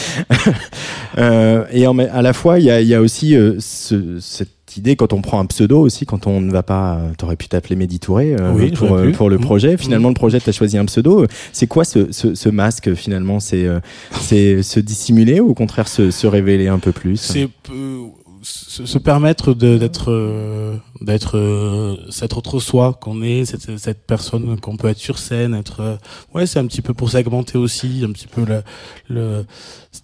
[1.18, 4.78] Euh, et en, à la fois, il y a, y a aussi euh, ce, cette
[4.78, 7.48] idée quand on prend un pseudo aussi, quand on ne va pas, euh, t'aurais pu
[7.48, 9.44] t'appeler Mehdi Touré euh, Oui, pour, euh, pour le Mhm.
[9.44, 9.78] projet.
[9.78, 10.14] Finalement, Mhm.
[10.14, 11.26] le projet, t'as choisi un pseudo.
[11.54, 13.40] C'est quoi ce, ce, ce masque finalement?
[13.40, 13.80] C'est euh,
[14.12, 17.18] c'est se dissimuler ou au contraire se, se révéler un peu plus?
[17.18, 18.02] C'est peu-
[18.48, 24.60] se, se permettre d'être euh, d'être euh, cet autre soi qu'on est, cette, cette personne
[24.60, 25.98] qu'on peut être sur scène, être euh,
[26.34, 28.64] ouais, c'est un petit peu pour segmenter aussi, un petit peu le,
[29.10, 29.46] le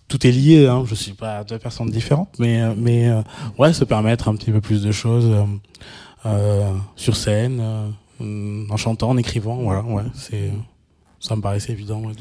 [0.07, 0.67] tout est lié.
[0.67, 3.21] Hein, je suis pas deux personnes différentes, mais euh, mais euh,
[3.57, 5.31] ouais, se permettre un petit peu plus de choses
[6.95, 7.61] sur scène,
[8.21, 10.51] en chantant, en écrivant, voilà, ouais, c'est
[11.19, 12.13] ça me paraissait évident ouais,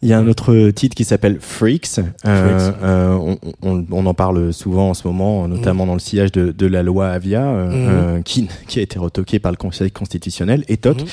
[0.00, 1.98] Il y a un autre titre qui s'appelle Freaks.
[2.24, 6.30] Euh, euh, on, on, on en parle souvent en ce moment, notamment dans le sillage
[6.30, 7.74] de, de la loi Avia, euh, Mhm.
[8.18, 11.00] euh, qui, qui a été retoquée par le Conseil constitutionnel et toc.
[11.00, 11.06] Mhm.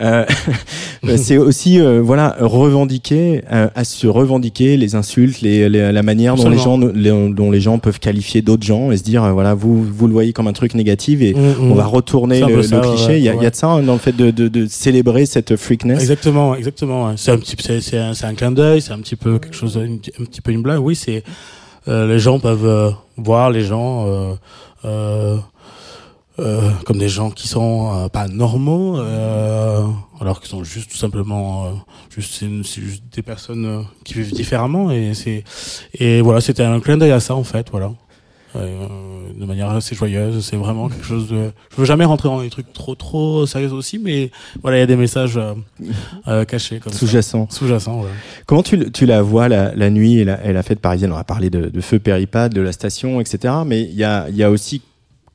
[0.00, 0.24] Euh,
[1.16, 6.34] c'est aussi euh, voilà revendiquer, euh, à se revendiquer les insultes, les, les- la manière
[6.34, 9.54] dont les gens, les- dont les gens peuvent qualifier d'autres gens et se dire voilà
[9.54, 11.70] vous vous le voyez comme un truc négatif et Mhm.
[11.70, 13.06] on va retourner le, ça, le cliché.
[13.06, 14.48] ouais, il, y a, il y a de ça hein, dans le fait de, de,
[14.48, 16.00] de célébrer cette freakness.
[16.00, 17.16] Exactement, exactement.
[17.16, 20.00] C'est un petit, c'est, un, un clin d'œil, c'est un petit peu quelque chose, une-
[20.20, 20.80] un petit peu une blague.
[20.80, 21.22] Oui, c'est
[21.88, 24.06] euh, les gens peuvent euh, voir les gens
[24.84, 25.28] euh,
[26.84, 28.96] comme des gens qui sont pas normaux,
[30.20, 35.44] alors qu'ils sont juste tout simplement juste, juste des personnes qui vivent différemment et c'est
[35.94, 37.92] et voilà, c'était un clin d'œil à ça en fait, voilà.
[38.54, 38.86] Euh,
[39.34, 41.50] de manière assez joyeuse, c'est vraiment quelque chose de.
[41.70, 44.30] Je veux jamais rentrer dans des trucs trop trop sérieux aussi, mais
[44.60, 45.54] voilà, il y a des messages euh,
[46.28, 46.98] euh, cachés comme ça.
[46.98, 47.46] Sous-jacent.
[47.50, 48.14] Sous-jacent, voilà.
[48.46, 51.12] Comment tu, tu la vois la, la nuit et la, et la fête parisienne?
[51.12, 53.54] On a parlé de, de Feu Péripade, de la station, etc.
[53.66, 54.82] Mais il y a, il y a aussi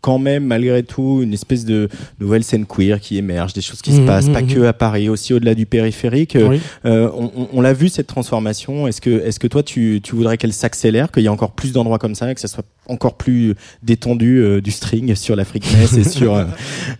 [0.07, 1.89] quand même, malgré tout, une espèce de
[2.21, 4.53] nouvelle scène queer qui émerge, des choses qui se Mhm, passent, pas mhm.
[4.53, 6.37] que à Paris, aussi au-delà du périphérique.
[6.37, 6.61] Euh, Oui.
[6.85, 8.87] euh, on on- on l'a vu cette transformation.
[8.87, 11.73] Est-ce que, est-ce que toi, tu, tu voudrais qu'elle s'accélère, qu'il y ait encore plus
[11.73, 13.53] d'endroits comme ça, que ça soit encore plus
[13.83, 16.45] détendu euh, du string sur la freakness et sur euh,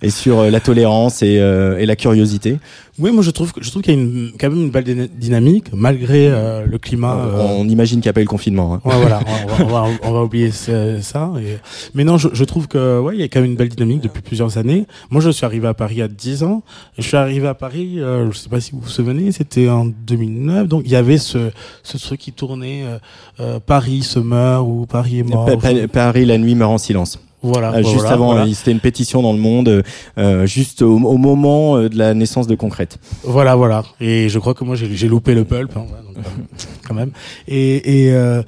[0.02, 2.58] et sur euh, la tolérance et, euh, et la curiosité?
[3.00, 4.84] Oui, moi je trouve que je trouve qu'il y a une, quand même une belle
[4.84, 7.16] dyna- dynamique malgré euh, le climat.
[7.16, 8.74] euh, On imagine qu'il n'y a pas eu le confinement.
[8.74, 8.82] hein.
[8.86, 9.20] Ouais, voilà,
[9.60, 11.32] on va, on va, on va oublier ce- ça.
[11.40, 11.58] Et...
[11.94, 14.02] Mais non, je, je trouve que ouais, il y a quand même une belle dynamique
[14.02, 14.88] depuis plusieurs années.
[15.12, 16.64] Moi, je suis arrivé à Paris à 10 ans.
[16.98, 19.70] Et je suis arrivé à Paris, euh, je sais pas si vous vous souvenez, c'était
[19.70, 20.68] en 2009.
[20.68, 21.52] Donc il y avait ce,
[21.84, 22.98] ce truc qui tournait euh,
[23.40, 25.46] euh, Paris se meurt ou Paris est mort.
[25.46, 27.20] Pa- Pa- Paris, la nuit meurt en silence.
[27.44, 27.70] Voilà.
[27.70, 28.46] Euh, bah, juste voilà, avant, voilà.
[28.46, 29.84] euh, c'était une pétition dans le monde,
[30.18, 32.98] euh, juste au, au moment euh, de la naissance de Concrète.
[33.24, 33.84] Voilà, voilà.
[34.02, 36.22] Et je crois que moi j'ai loupé le pulp, hein, donc, euh,
[36.88, 37.12] quand même.
[37.48, 38.42] Et et euh,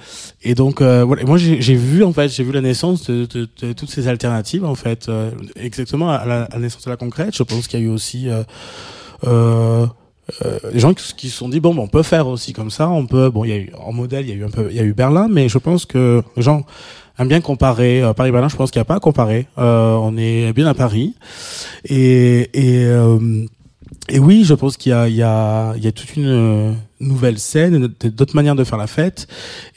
[0.44, 1.22] et donc euh, voilà.
[1.22, 4.08] Et moi j'ai vu en fait, j'ai vu la naissance de, de, de toutes ces
[4.08, 7.36] alternatives en fait, euh, exactement à la, à la naissance de la concrète.
[7.38, 8.42] Je pense qu'il y a eu aussi euh,
[9.28, 9.86] euh,
[10.46, 12.72] euh, des gens qui qui se sont dit bon, ben, on peut faire aussi comme
[12.72, 12.90] ça.
[12.90, 14.68] On peut bon, il y a eu en modèle, il y a eu un peu,
[14.72, 16.64] il y a eu Berlin, mais je pense que les gens
[17.20, 18.02] aiment bien comparer.
[18.02, 19.48] Euh, Paris Berlin, je pense qu'il n'y a pas à comparer.
[19.58, 21.16] Euh, on est bien à Paris
[21.86, 23.46] et et euh,
[24.12, 26.28] et oui, je pense qu'il y a, il y a, il y a toute une
[26.28, 29.28] euh, nouvelle scène, d'autres manières de faire la fête,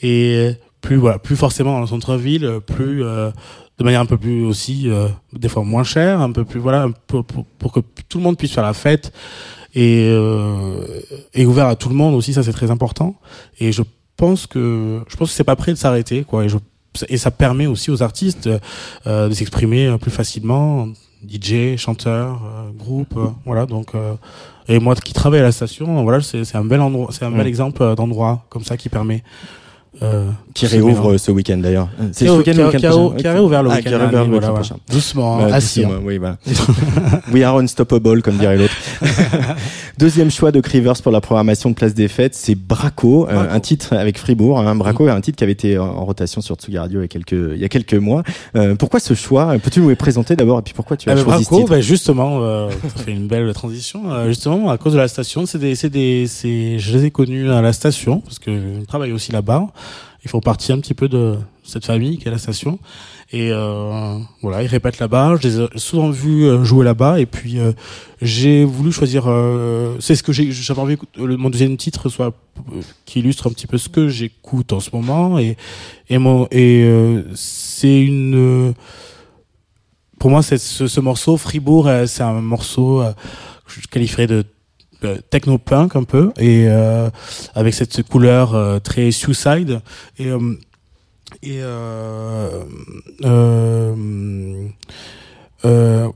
[0.02, 3.30] et plus voilà, plus forcément dans le centre-ville, plus euh,
[3.78, 6.88] de manière un peu plus aussi, euh, des fois moins chère, un peu plus voilà,
[7.06, 9.12] peu pour, pour que tout le monde puisse faire la fête
[9.74, 11.00] et euh,
[11.34, 13.16] et ouvert à tout le monde aussi, ça c'est très important.
[13.60, 13.82] Et je
[14.16, 16.46] pense que je pense que c'est pas prêt de s'arrêter quoi.
[17.08, 18.48] Et ça permet aussi aux artistes
[19.06, 20.88] euh, de s'exprimer euh, plus facilement
[21.28, 23.64] DJ, chanteur, euh, groupe, euh, voilà.
[23.66, 24.14] Donc, euh,
[24.68, 27.30] et moi qui travaille à la station, voilà, c'est c'est un bel endroit, c'est un
[27.30, 29.22] bel exemple euh, d'endroit comme ça qui permet
[30.02, 31.88] euh, Qui réouvre ce week-end d'ailleurs.
[32.12, 32.78] C'est ce a- week-end week-end
[33.16, 34.62] qui a- réouvert le week-end week-end voilà.
[34.90, 35.82] Doucement, Ouais, assis.
[35.82, 36.38] doucement, oui, voilà.
[37.32, 38.74] We are unstoppable, comme dirait l'autre.
[39.98, 43.60] Deuxième choix de Crivers pour la programmation de Place des Fêtes, c'est Braco, euh, un
[43.60, 44.58] titre avec Fribourg.
[44.58, 44.74] Hein.
[44.74, 47.08] Braco est un titre qui avait été en- rotation sur Tsugi Radio il y a
[47.08, 48.22] quelques, il y a quelques mois.
[48.56, 49.54] Euh, pourquoi ce choix?
[49.62, 50.58] Peux-tu nous les présenter d'abord?
[50.58, 51.70] Et puis pourquoi tu as Ah, choisi ce Braco, titre?
[51.70, 54.10] bah, justement, euh, ça fait une belle transition.
[54.12, 57.10] Euh, justement, à cause de la station, c'est des, c'est des, c'est, je les ai
[57.10, 59.66] connus à la station parce que je travaille aussi là-bas.
[60.24, 62.78] Ils font partie un petit peu de cette famille qui est la station.
[63.32, 65.36] Et euh, voilà, ils répètent là-bas.
[65.40, 67.18] Je les ai souvent vus euh, jouer là-bas.
[67.18, 67.72] Et puis euh,
[68.20, 69.24] j'ai voulu choisir.
[69.26, 70.52] euh, c'est ce que j'ai.
[70.52, 71.06] J'avais envie que
[71.36, 72.34] mon deuxième titre soit
[72.72, 75.38] euh, qui illustre un petit peu ce que j'écoute en ce moment.
[75.40, 75.56] Et
[76.08, 78.74] et mon et euh, c'est une
[80.20, 83.02] pour moi, c'est ce, ce morceau, Fribourg, c'est un morceau
[83.66, 84.44] que je qualifierais de
[85.30, 87.10] techno-punk un peu, et euh,
[87.54, 89.80] avec cette couleur euh, très suicide.
[90.18, 90.54] Et, euh,
[91.42, 92.64] et euh,
[93.24, 94.68] euh,
[95.64, 96.08] euh,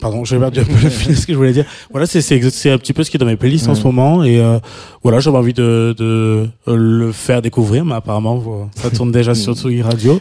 [0.00, 1.64] pardon, j'ai perdu un peu le fil de ce que je voulais dire.
[1.90, 4.22] Voilà, c'est c'est un petit peu ce qui est dans mes playlists en ce moment,
[4.24, 4.58] et euh,
[5.02, 9.34] voilà, j'avais envie de, de euh, le faire découvrir, mais apparemment, voilà, ça tourne déjà
[9.34, 10.20] sur Tsugi Radio.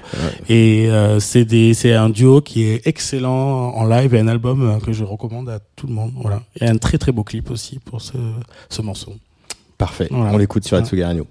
[0.50, 4.62] Et euh, c'est des c'est un duo qui est excellent en live et un album
[4.64, 6.12] euh, que je recommande à tout le monde.
[6.22, 6.42] Voilà.
[6.60, 8.14] Et un très très beau clip aussi pour ce
[8.70, 9.14] ce morceau.
[9.78, 10.08] Parfait.
[10.12, 10.32] Voilà.
[10.34, 10.88] On l'écoute sur la Ouais.
[10.88, 11.28] Tsugi Radio.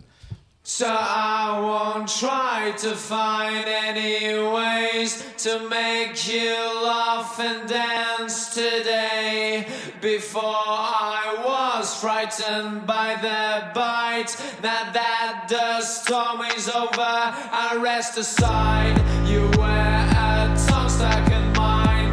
[0.64, 6.54] So I won't try to find any ways to make you
[6.84, 9.66] laugh and dance today.
[10.00, 14.36] Before I was frightened by the bite.
[14.62, 18.96] Now that the storm is over, I rest aside.
[19.26, 22.12] You were a tongue stuck in mine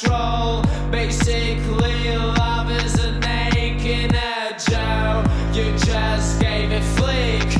[0.00, 0.62] troll.
[0.90, 5.24] Basically, love is a a Joe.
[5.52, 7.57] You just gave a flick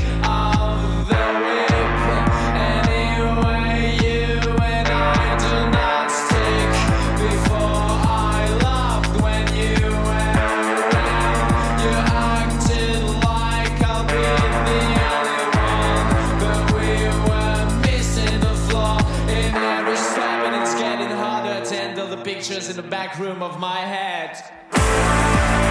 [22.78, 25.67] the back room of my head.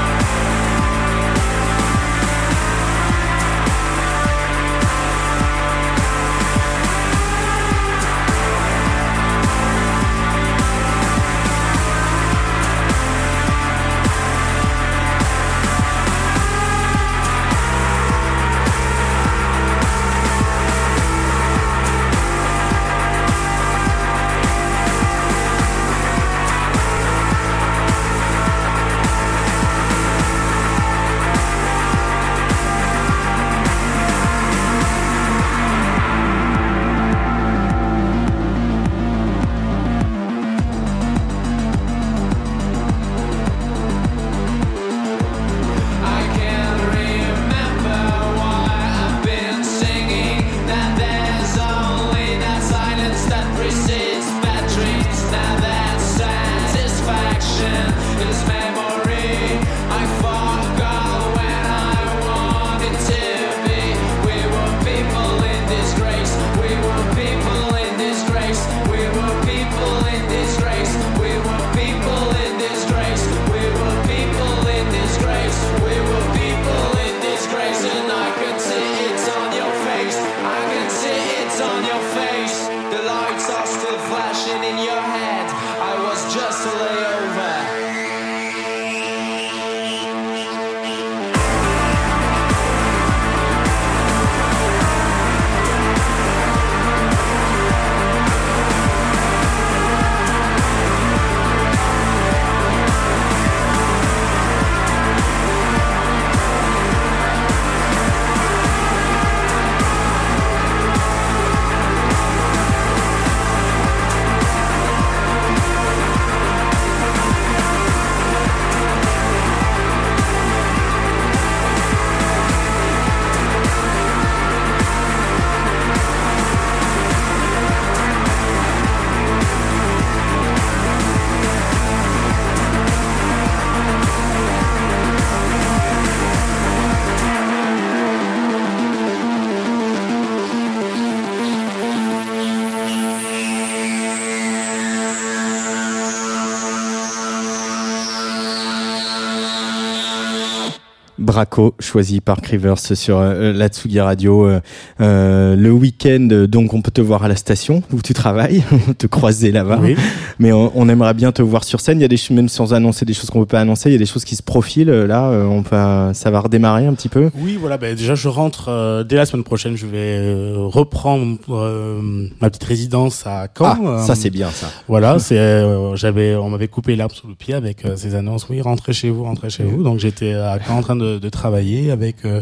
[151.38, 151.46] sera
[151.80, 154.48] Choisi par Crivers sur euh, la Tsugi Radio.
[154.48, 154.60] Euh,
[155.02, 158.64] euh, le week-end, euh, donc on peut te voir à la station où tu travailles,
[158.98, 159.80] te croiser là-bas.
[159.82, 159.96] Oui.
[160.40, 162.00] Mais on, on aimerait bien te voir sur scène.
[162.00, 163.94] Il y a des choses, même sans annoncer des choses qu'on peut pas annoncer, il
[163.94, 164.90] y a des choses qui se profilent.
[164.90, 167.30] euh, Là, euh, on va, ça va redémarrer un petit peu.
[167.36, 167.78] Oui, voilà.
[167.78, 169.76] Ben, déjà, je rentre euh, dès la semaine prochaine.
[169.78, 173.66] Je vais euh, reprendre euh, ma petite résidence à Caen.
[173.66, 174.68] ah, Euh, ça c'est bien ça.
[174.88, 178.48] Voilà, c'est euh, j'avais on m'avait coupé l'herbe sous le pied avec euh, ces annonces.
[178.50, 179.84] Oui, rentrez chez vous, rentrez chez vous.
[179.84, 182.42] Donc j'étais à Caen en train de, de travailler avec euh,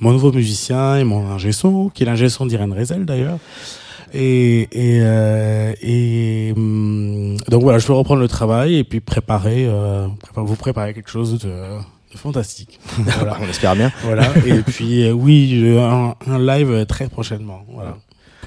[0.00, 3.38] mon nouveau musicien et mon ingé son, qui est l'ingé son d'Irène Rezel d'ailleurs.
[4.14, 9.66] Et et, euh, et hum, donc voilà, je vais reprendre le travail et puis préparer,
[9.66, 12.80] euh, vous préparer quelque chose de, de fantastique.
[12.98, 13.36] voilà.
[13.40, 13.92] On espère bien.
[14.02, 14.24] Voilà.
[14.46, 17.64] Et puis euh, oui, un, un live très prochainement.
[17.68, 17.96] Voilà.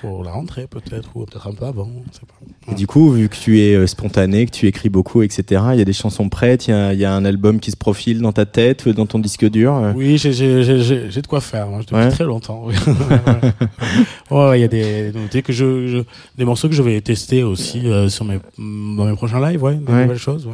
[0.02, 1.86] Pour la rentrée peut-être ou peut-être un peu avant.
[1.86, 2.72] pas.
[2.72, 5.78] Et du coup, vu que tu es euh, spontané, que tu écris beaucoup, etc., il
[5.78, 7.78] y a des chansons prêtes, il y a, il y a un album qui se
[7.78, 9.76] profile dans ta tête, euh, dans ton disque dur.
[9.76, 9.94] euh.
[9.96, 12.10] Oui, j'ai de quoi faire moi, depuis Ouais.
[12.10, 12.64] très longtemps.
[12.66, 12.74] oui.
[14.32, 15.98] ouais, ouais, il y a des nouveautés que je, je
[16.38, 19.76] des morceaux que je vais tester aussi euh, sur mes dans mes prochains lives, ouais,
[19.76, 20.02] des Ouais.
[20.04, 20.48] nouvelles choses.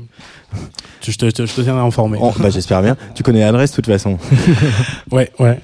[1.01, 2.17] Je te, te- je te tiendrai informé.
[2.21, 2.97] Oh, bah, j'espère bien.
[3.15, 4.17] Tu connais l'adresse de toute façon.
[5.11, 5.59] Ouais, ouais.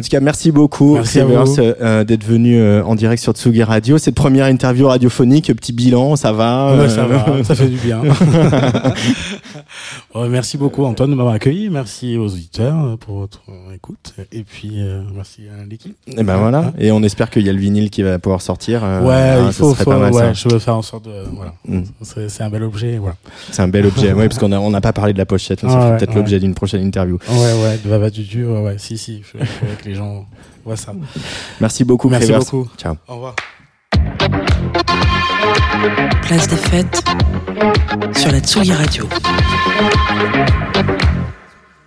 [0.00, 1.56] En tout cas, merci beaucoup, Merci vous.
[1.58, 3.98] euh, d'être venu euh, en direct sur Tsugi Radio.
[3.98, 7.76] Cette première interview radiophonique, petit bilan, ça va Ouais, euh, ça va, ça fait du
[7.76, 8.00] bien.
[10.30, 11.68] Merci beaucoup Antoine de m'avoir accueilli.
[11.68, 14.14] Merci aux auditeurs euh, pour votre euh, écoute.
[14.32, 15.96] Et puis euh, merci à l'équipe.
[16.16, 16.72] Et ben voilà.
[16.78, 18.82] Et on espère qu'il y a le vinyle qui va pouvoir sortir.
[18.82, 20.20] euh, Ouais, ah, il ça faut, serait faut pas mal, ça.
[20.28, 21.54] ouais, je veux faire en sorte de voilà.
[21.66, 21.82] Mm.
[22.28, 23.16] C'est un bel objet, voilà.
[23.50, 24.12] C'est un bel objet.
[24.12, 25.60] ouais, parce qu'on a, on n'a pas parlé de la pochette.
[25.60, 27.18] ça Ah fait ouais, peut-être l'objet d'une prochaine interview.
[27.28, 30.24] Ouais, ouais, de Vava Dudu, ouais, ouais, si, si, il faut que les gens
[30.64, 30.92] voient ça.
[31.60, 32.68] Merci beaucoup, Merci beaucoup.
[32.78, 32.94] Ciao.
[33.08, 33.34] Au revoir.
[36.22, 37.02] Place des fêtes
[38.16, 39.08] sur la Tsugi Radio.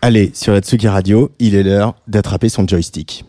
[0.02, 3.24] Allez, sur la Tsugi Radio, il est l'heure d'attraper son joystick.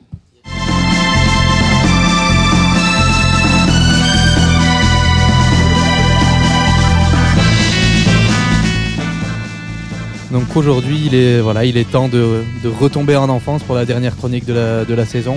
[10.34, 13.84] Donc aujourd'hui, il est, voilà, il est temps de, de retomber en enfance pour la
[13.86, 15.36] dernière chronique de la, de la saison.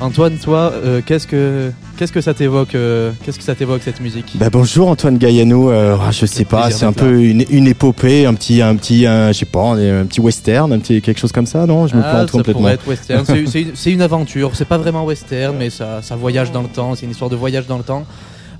[0.00, 4.00] Antoine, toi, euh, qu'est-ce que qu'est-ce que ça t'évoque euh, Qu'est-ce que ça t'évoque cette
[4.00, 4.32] musique?
[4.36, 5.70] Bah bonjour Antoine Gaillano.
[5.70, 9.04] Euh, Ah, je sais pas, c'est un peu une, une épopée, un petit, un petit,
[9.06, 11.86] un, je sais pas, un petit western, un petit quelque chose comme ça, non?
[11.86, 12.60] Je me Ah, plante complètement.
[12.62, 13.26] pourrait être western.
[13.26, 14.52] C'est- une, c'est une aventure.
[14.54, 16.94] C'est pas vraiment western, mais ça, ça voyage dans le temps.
[16.94, 18.06] C'est une histoire de voyage dans le temps.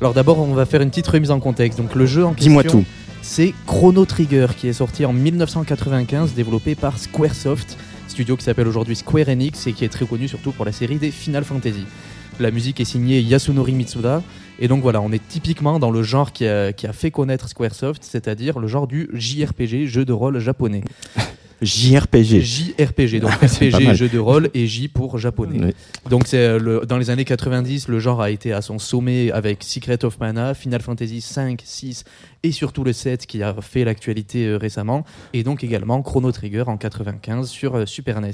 [0.02, 1.78] Alors d'abord, on va faire une petite remise en contexte.
[1.78, 2.84] Donc le jeu en question, Dis-moi tout.
[3.22, 7.76] C'est Chrono Trigger qui est sorti en 1995, développé par Squaresoft,
[8.08, 10.96] studio qui s'appelle aujourd'hui Square Enix et qui est très connu surtout pour la série
[10.96, 11.86] des Final Fantasy.
[12.38, 14.22] La musique est signée Yasunori Mitsuda
[14.58, 17.48] et donc voilà, on est typiquement dans le genre qui a, qui a fait connaître
[17.48, 20.82] Squaresoft, c'est-à-dire le genre du JRPG, jeu de rôle japonais.
[21.62, 22.40] JRPG.
[22.40, 25.60] JRPG, donc RPG, jeu de rôle, et J pour japonais.
[25.62, 25.72] Oui.
[26.08, 29.30] Donc c'est euh, le, dans les années 90, le genre a été à son sommet
[29.30, 32.04] avec Secret of Mana, Final Fantasy 5, 6
[32.42, 36.64] et surtout le 7 qui a fait l'actualité euh, récemment, et donc également Chrono Trigger
[36.66, 38.32] en 95 sur euh, Super NES.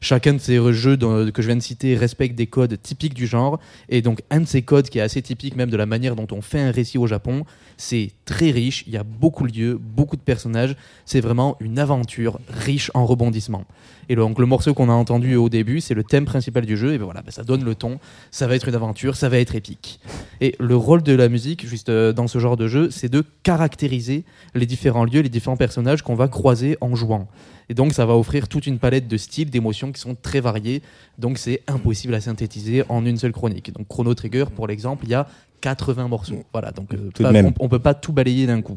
[0.00, 3.26] Chacun de ces euh, jeux que je viens de citer respecte des codes typiques du
[3.26, 6.16] genre, et donc un de ces codes qui est assez typique même de la manière
[6.16, 7.44] dont on fait un récit au Japon,
[7.76, 11.78] c'est très riche, il y a beaucoup de lieux, beaucoup de personnages, c'est vraiment une
[11.78, 13.64] aventure riche en rebondissements.
[14.08, 16.92] Et donc le morceau qu'on a entendu au début, c'est le thème principal du jeu,
[16.94, 17.98] et ben voilà, ben ça donne le ton,
[18.30, 20.00] ça va être une aventure, ça va être épique.
[20.40, 23.24] Et le rôle de la musique, juste euh, dans ce genre de jeu, c'est de
[23.42, 24.24] caractériser
[24.54, 27.28] les différents lieux, les différents personnages qu'on va croiser en jouant.
[27.70, 30.82] Et donc ça va offrir toute une palette de styles, d'émotions qui sont très variées,
[31.18, 33.72] donc c'est impossible à synthétiser en une seule chronique.
[33.72, 35.26] Donc Chrono Trigger, pour l'exemple, il y a
[35.62, 36.44] 80 morceaux.
[36.52, 38.76] Voilà, donc euh, pas- on, on peut pas tout balayer d'un coup.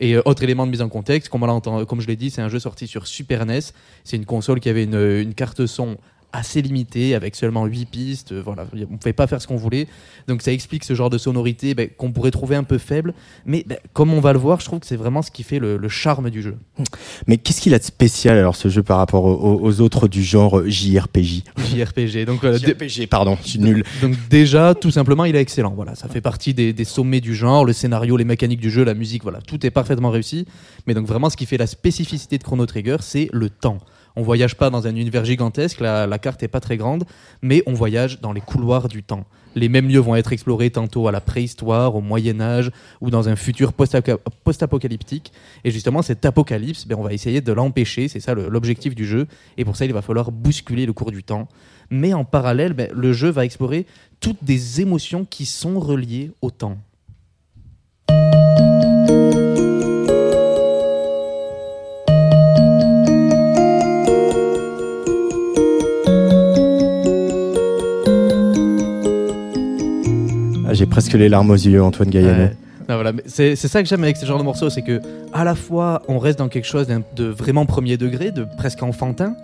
[0.00, 2.48] Et euh, autre élément de mise en contexte, comme, comme je l'ai dit, c'est un
[2.48, 3.60] jeu sorti sur Super NES.
[4.04, 5.98] C'est une console qui avait une, une carte son
[6.32, 8.32] assez limitée, avec seulement 8 pistes.
[8.32, 9.86] euh, Voilà, on ne pouvait pas faire ce qu'on voulait.
[10.28, 13.14] Donc ça explique ce genre de sonorité ben, qu'on pourrait trouver un peu faible.
[13.46, 15.58] Mais ben, comme on va le voir, je trouve que c'est vraiment ce qui fait
[15.58, 16.56] le, le charme du jeu.
[17.26, 20.62] Mais qu'est-ce qu'il a de spécial alors ce jeu par rapport aux, autres du genre
[20.66, 22.24] JRPG JRPG.
[22.26, 23.84] Donc, euh, JRPG, pardon, je suis nul.
[24.02, 25.72] Donc déjà, tout simplement, il est excellent.
[25.74, 28.84] Voilà, ça fait partie des, des sommets du genre, le scénario, les mécaniques du jeu,
[28.84, 30.46] la musique, voilà, tout est parfaitement réussi.
[30.86, 33.78] Mais donc vraiment, ce qui fait la spécificité de Chrono Trigger, c'est le temps.
[34.20, 37.04] On voyage pas dans un univers gigantesque, la, carte est pas très grande,
[37.40, 39.24] mais on voyage dans les couloirs du temps.
[39.54, 43.30] Les mêmes lieux vont être explorés tantôt à la préhistoire, au Moyen Âge ou dans
[43.30, 45.32] un futur post-apocalyptique.
[45.64, 49.26] Et justement, cet apocalypse, ben, on va essayer de l'empêcher, c'est ça l'objectif du jeu.
[49.56, 51.48] Et pour ça, il va falloir bousculer le cours du temps.
[51.88, 53.86] Mais en parallèle, ben, le jeu va explorer
[54.20, 56.76] toutes des émotions qui sont reliées au temps.
[70.86, 72.50] Presque les larmes aux yeux, Antoine Gaillano.
[72.88, 75.00] Voilà, c'est ça que j'aime avec ce genre de morceaux, c'est que
[75.32, 79.36] à la fois on reste dans quelque chose de vraiment premier degré, de presque enfantin,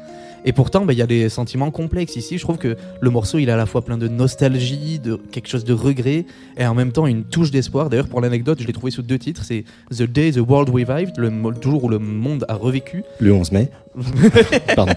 [0.44, 2.38] et pourtant bah, il y a des sentiments complexes ici.
[2.38, 5.48] Je trouve que le morceau il est à la fois plein de nostalgie, de quelque
[5.48, 6.24] chose de regret,
[6.56, 7.88] et en même temps une touche d'espoir.
[7.90, 11.14] D'ailleurs pour l'anecdote, je l'ai trouvé sous deux titres, c'est The Day the World Revived,
[11.18, 11.32] le
[11.62, 13.70] jour où le monde a revécu, Le 11 mai.
[14.76, 14.92] Pardon.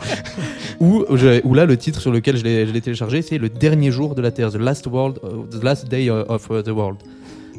[0.79, 4.31] ou là le titre sur lequel je l'ai téléchargé, c'est le dernier jour de la
[4.31, 6.97] Terre, The Last World, uh, The Last Day of uh, the World.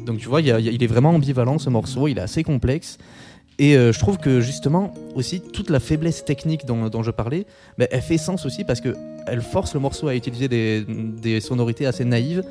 [0.05, 2.97] Donc tu vois, y a- il est vraiment ambivalent ce morceau, il est assez complexe.
[3.59, 7.45] Et euh, je trouve que justement, aussi, toute la faiblesse technique dont, dont je parlais,
[7.77, 8.95] ben, elle fait sens aussi parce que
[9.27, 12.43] elle force le morceau à utiliser des, des sonorités assez naïves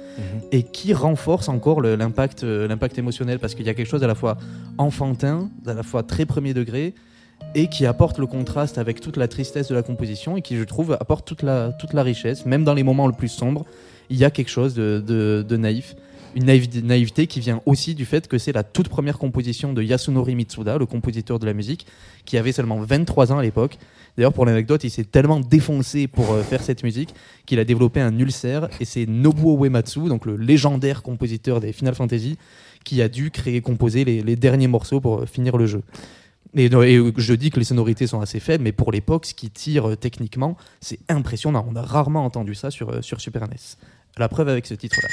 [0.53, 4.15] et qui renforce encore euh, l'impact émotionnel parce qu'il y a quelque chose à la
[4.15, 4.37] fois
[4.79, 6.95] enfantin, à la fois très premier degré
[7.57, 10.63] et qui apporte le contraste avec toute la tristesse de la composition et qui, je
[10.65, 13.65] trouve, apporte toute la, toute la richesse, même dans les moments le plus sombres,
[14.11, 15.97] il y a quelque chose de, de- de naïf.
[16.37, 19.83] Une naïv- naïveté qui vient aussi du fait que c'est la toute première composition de
[19.83, 21.87] Yasunori Mitsuda, le compositeur de la musique,
[22.25, 23.79] qui avait seulement 23 ans à l'époque.
[24.17, 27.15] D'ailleurs, pour l'anecdote, il s'est tellement défoncé pour euh, faire cette musique
[27.47, 31.95] qu'il a développé un ulcère et c'est Nobuo Uematsu, donc le légendaire compositeur des Final
[31.95, 32.37] Fantasy,
[32.85, 35.83] qui a dû créer, composer les, derniers morceaux pour euh, finir le jeu.
[36.57, 39.51] Et, et je dis que les sonorités sont assez faibles, mais pour l'époque, ce qui
[39.51, 41.67] tire euh, techniquement, c'est impressionnant.
[41.69, 43.57] On a rarement entendu ça sur, euh, sur Super NES.
[44.19, 45.09] La preuve avec ce titre-là.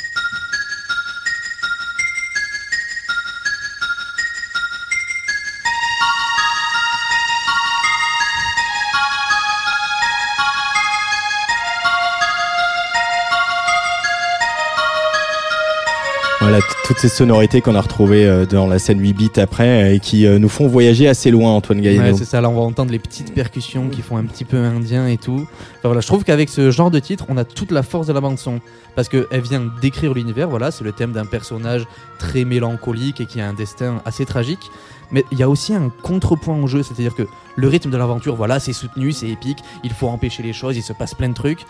[16.50, 19.96] Voilà, toutes ces sonorités qu'on a retrouvées euh, dans la scène 8 bits après euh,
[19.96, 21.82] et qui euh, nous font voyager assez loin, Antoine.
[21.82, 24.56] Ouais, c'est ça, là on va entendre les petites percussions qui font un petit peu
[24.56, 25.42] indien et tout.
[25.42, 28.14] Enfin, voilà, je trouve qu'avec ce genre de titre, on a toute la force de
[28.14, 28.62] la bande son
[28.96, 30.48] parce qu'elle vient décrire l'univers.
[30.48, 31.86] Voilà, c'est le thème d'un personnage
[32.18, 34.72] très mélancolique et qui a un destin assez tragique.
[35.12, 37.24] Mais il y a aussi un contrepoint au jeu, c'est-à-dire que
[37.58, 40.84] le rythme de l'aventure, voilà, c'est soutenu, c'est épique, il faut empêcher les choses, il
[40.84, 41.66] se passe plein de trucs.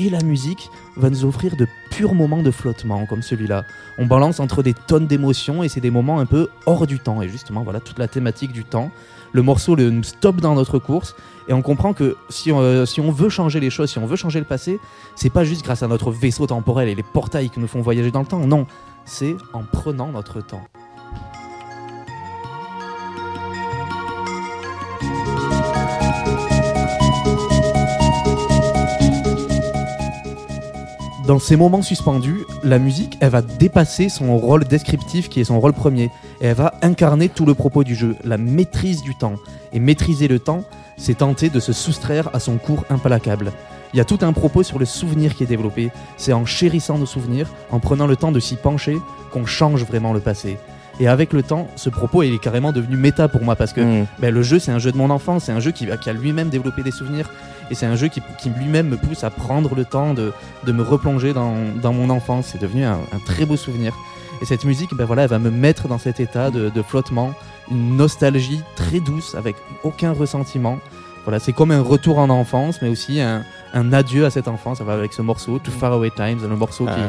[0.00, 3.64] Et la musique va nous offrir de purs moments de flottement comme celui-là.
[3.98, 7.20] On balance entre des tonnes d'émotions et c'est des moments un peu hors du temps.
[7.20, 8.92] Et justement, voilà toute la thématique du temps.
[9.32, 11.16] Le morceau le, nous stoppe dans notre course
[11.48, 14.06] et on comprend que si on, euh, si on veut changer les choses, si on
[14.06, 14.78] veut changer le passé,
[15.16, 18.12] c'est pas juste grâce à notre vaisseau temporel et les portails qui nous font voyager
[18.12, 18.46] dans le temps.
[18.46, 18.66] Non,
[19.04, 20.62] c'est en prenant notre temps.
[31.28, 35.60] Dans ces moments suspendus, la musique, elle va dépasser son rôle descriptif qui est son
[35.60, 36.04] rôle premier.
[36.40, 39.34] Et elle va incarner tout le propos du jeu, la maîtrise du temps.
[39.74, 40.64] Et maîtriser le temps,
[40.96, 43.52] c'est tenter de se soustraire à son cours implacable.
[43.92, 45.90] Il y a tout un propos sur le souvenir qui est développé.
[46.16, 48.96] C'est en chérissant nos souvenirs, en prenant le temps de s'y pencher,
[49.30, 50.56] qu'on change vraiment le passé.
[50.98, 53.82] Et avec le temps, ce propos il est carrément devenu méta pour moi parce que
[53.82, 54.06] Mmh.
[54.18, 56.12] ben, le jeu, c'est un jeu de mon enfance, c'est un jeu qui, qui a
[56.12, 57.30] lui-même développé des souvenirs,
[57.70, 60.32] et c'est un jeu qui, qui lui-même me pousse à prendre le temps de,
[60.64, 62.48] de me replonger dans, dans mon enfance.
[62.52, 63.92] C'est devenu un, un très beau souvenir.
[64.40, 67.32] Et cette musique, ben voilà, elle va me mettre dans cet état de, de flottement,
[67.70, 70.78] une nostalgie très douce, avec aucun ressentiment.
[71.24, 73.42] Voilà, c'est comme un retour en enfance, mais aussi un,
[73.74, 74.78] un adieu à cette enfance.
[74.78, 76.94] Ça va avec ce morceau, To Far Away Times, le morceau Ah.
[76.94, 77.00] qui,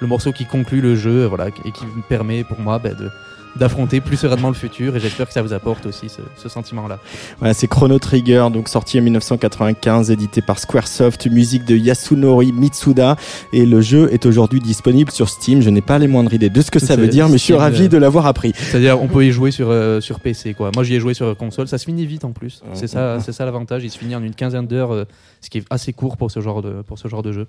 [0.00, 3.10] le morceau qui conclut le jeu, voilà, et qui me permet pour moi ben, de
[3.58, 6.98] d'affronter plus sereinement le futur et j'espère que ça vous apporte aussi ce, ce sentiment-là.
[7.38, 13.16] Voilà, c'est Chrono Trigger, donc sorti en 1995, édité par Squaresoft, musique de Yasunori Mitsuda.
[13.52, 15.60] Et le jeu est aujourd'hui disponible sur Steam.
[15.62, 17.54] Je n'ai pas les moindres idées de ce que ça veut dire, mais je suis
[17.54, 18.52] ravi euh, de l'avoir appris.
[18.56, 20.70] C'est-à-dire on peut y jouer sur, euh, sur PC quoi.
[20.74, 22.62] Moi j'y ai joué sur console, ça se finit vite en plus.
[22.74, 25.04] C'est ça, c'est ça l'avantage, il se finit en une quinzaine d'heures, euh,
[25.40, 27.46] ce qui est assez court pour ce genre de, pour ce genre de jeu.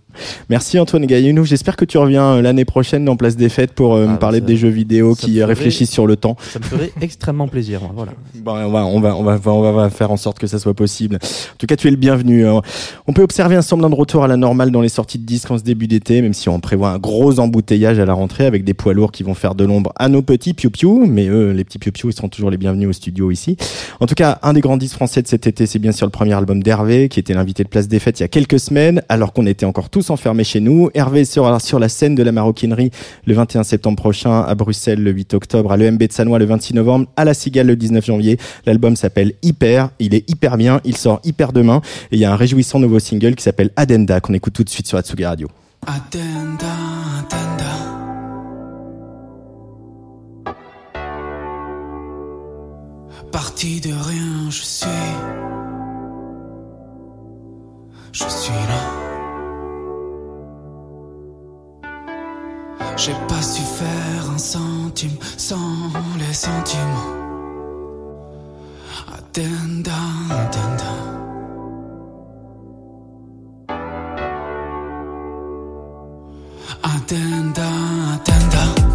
[0.49, 1.45] Merci Antoine Gaillenou.
[1.45, 4.39] J'espère que tu reviens euh, l'année prochaine dans Place des Fêtes pour Ah, me parler
[4.39, 6.37] ça- des jeux vidéo qui réfléchissent sur le temps.
[6.53, 7.81] Ça me ferait extrêmement plaisir.
[7.95, 8.11] Voilà.
[8.35, 10.75] Bon, on va, on va, on va, on va faire en sorte que ça soit
[10.75, 11.15] possible.
[11.15, 12.45] En tout cas, tu es le bienvenu.
[12.47, 12.61] hein.
[13.07, 15.49] On peut observer un semblant de retour à la normale dans les sorties de disques
[15.49, 18.63] en ce début d'été, même si on prévoit un gros embouteillage à la rentrée avec
[18.63, 21.07] des poids lourds qui vont faire de l'ombre à nos petits piou-piou.
[21.07, 23.57] Mais eux, les petits piou-piou, ils seront toujours les bienvenus au studio ici.
[23.99, 26.11] En tout cas, un des grands disques français de cet été, c'est bien sûr le
[26.11, 29.01] premier album d'Hervé, qui était l'invité de Place des Fêtes il y a quelques semaines,
[29.09, 30.91] alors qu'on était encore tous enfermés chez nous.
[30.93, 32.91] Hervé sera sur la scène de la maroquinerie
[33.25, 36.73] le 21 septembre prochain, à Bruxelles le 8 octobre, à l'EMB de Sanois le 26
[36.73, 38.37] novembre, à la Cigale le 19 janvier.
[38.65, 42.31] L'album s'appelle Hyper, il est hyper bien, il sort hyper demain, et il y a
[42.31, 45.47] un réjouissant nouveau single qui s'appelle Adenda, qu'on écoute tout de suite sur Atsugi Radio.
[54.49, 54.87] Je suis.
[58.13, 59.16] Je suis là.
[62.95, 67.13] J'ai pas su faire un centime sans les sentiments.
[69.13, 69.93] Addenda,
[70.29, 70.93] addenda.
[76.83, 77.67] Addenda,
[78.15, 78.86] addenda.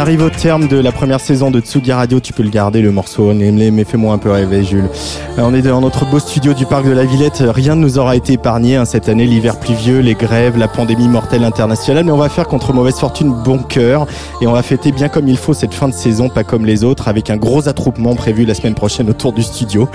[0.00, 2.20] Arrive au terme de la première saison de Tsugi Radio.
[2.20, 3.34] Tu peux le garder, le morceau.
[3.34, 4.88] Mais, fais-moi un peu rêver, Jules.
[5.38, 7.44] Euh, On est dans notre beau studio du parc de la Villette.
[7.46, 9.26] Rien ne nous aura été épargné hein, cette année.
[9.26, 12.04] L'hiver pluvieux, les grèves, la pandémie mortelle internationale.
[12.04, 14.06] Mais on va faire contre mauvaise fortune bon cœur.
[14.40, 16.82] Et on va fêter bien comme il faut cette fin de saison, pas comme les
[16.82, 19.86] autres, avec un gros attroupement prévu la semaine prochaine autour du studio.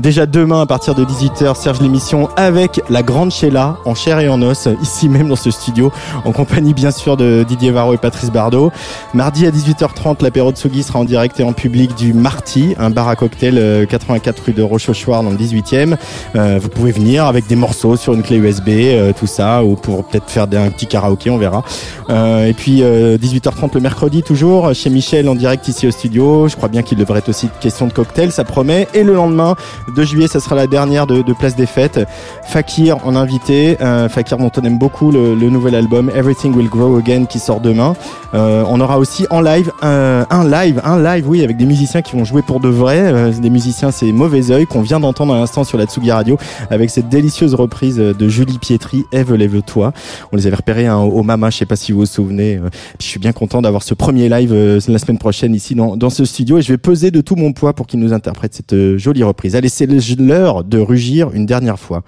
[0.00, 4.30] Déjà demain, à partir de 18h, Serge l'émission avec la grande Sheila, en chair et
[4.30, 5.92] en os, ici même dans ce studio,
[6.24, 8.72] en compagnie bien sûr de Didier Varro et Patrice Bardot.
[9.12, 12.88] Mardi à 18h30, l'apéro de Sogi sera en direct et en public du Marty, un
[12.88, 15.98] bar à cocktail euh, 84 rue de Rochechouart dans le 18e.
[16.34, 19.74] Euh, vous pouvez venir avec des morceaux sur une clé USB, euh, tout ça, ou
[19.74, 21.62] pour peut-être faire un petit karaoké, on verra.
[22.10, 26.48] Euh, et puis euh, 18h30 le mercredi toujours chez Michel en direct ici au studio.
[26.48, 28.88] Je crois bien qu'il devrait être aussi question de cocktail, ça promet.
[28.94, 29.54] Et le lendemain,
[29.94, 32.00] 2 juillet, ça sera la dernière de, de Place des Fêtes.
[32.44, 36.68] Fakir en invité, euh, Fakir dont on aime beaucoup le, le nouvel album Everything Will
[36.68, 37.94] Grow Again qui sort demain.
[38.34, 42.02] Euh, on aura aussi en live un, un live, un live, oui, avec des musiciens
[42.02, 42.98] qui vont jouer pour de vrai.
[43.00, 46.38] Euh, des musiciens, c'est Mauvais Oeil qu'on vient d'entendre à l'instant sur la Tsugi Radio
[46.70, 49.92] avec cette délicieuse reprise de Julie Pietri, Eve lève-toi.
[50.32, 52.56] On les avait repérés hein, au Mama, je sais pas si vous vous souvenez.
[52.56, 56.10] Euh, je suis bien content d'avoir ce premier live euh, la semaine prochaine ici dans,
[56.10, 58.72] ce studio et je vais peser de tout mon poids pour qu'ils nous interprètent cette
[58.72, 59.54] euh, jolie reprise.
[59.54, 59.86] Allez, c'est
[60.18, 62.02] l'heure de rugir une dernière fois.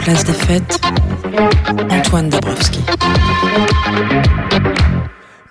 [0.00, 0.80] Place des fêtes,
[1.90, 2.80] Antoine Dabrowski.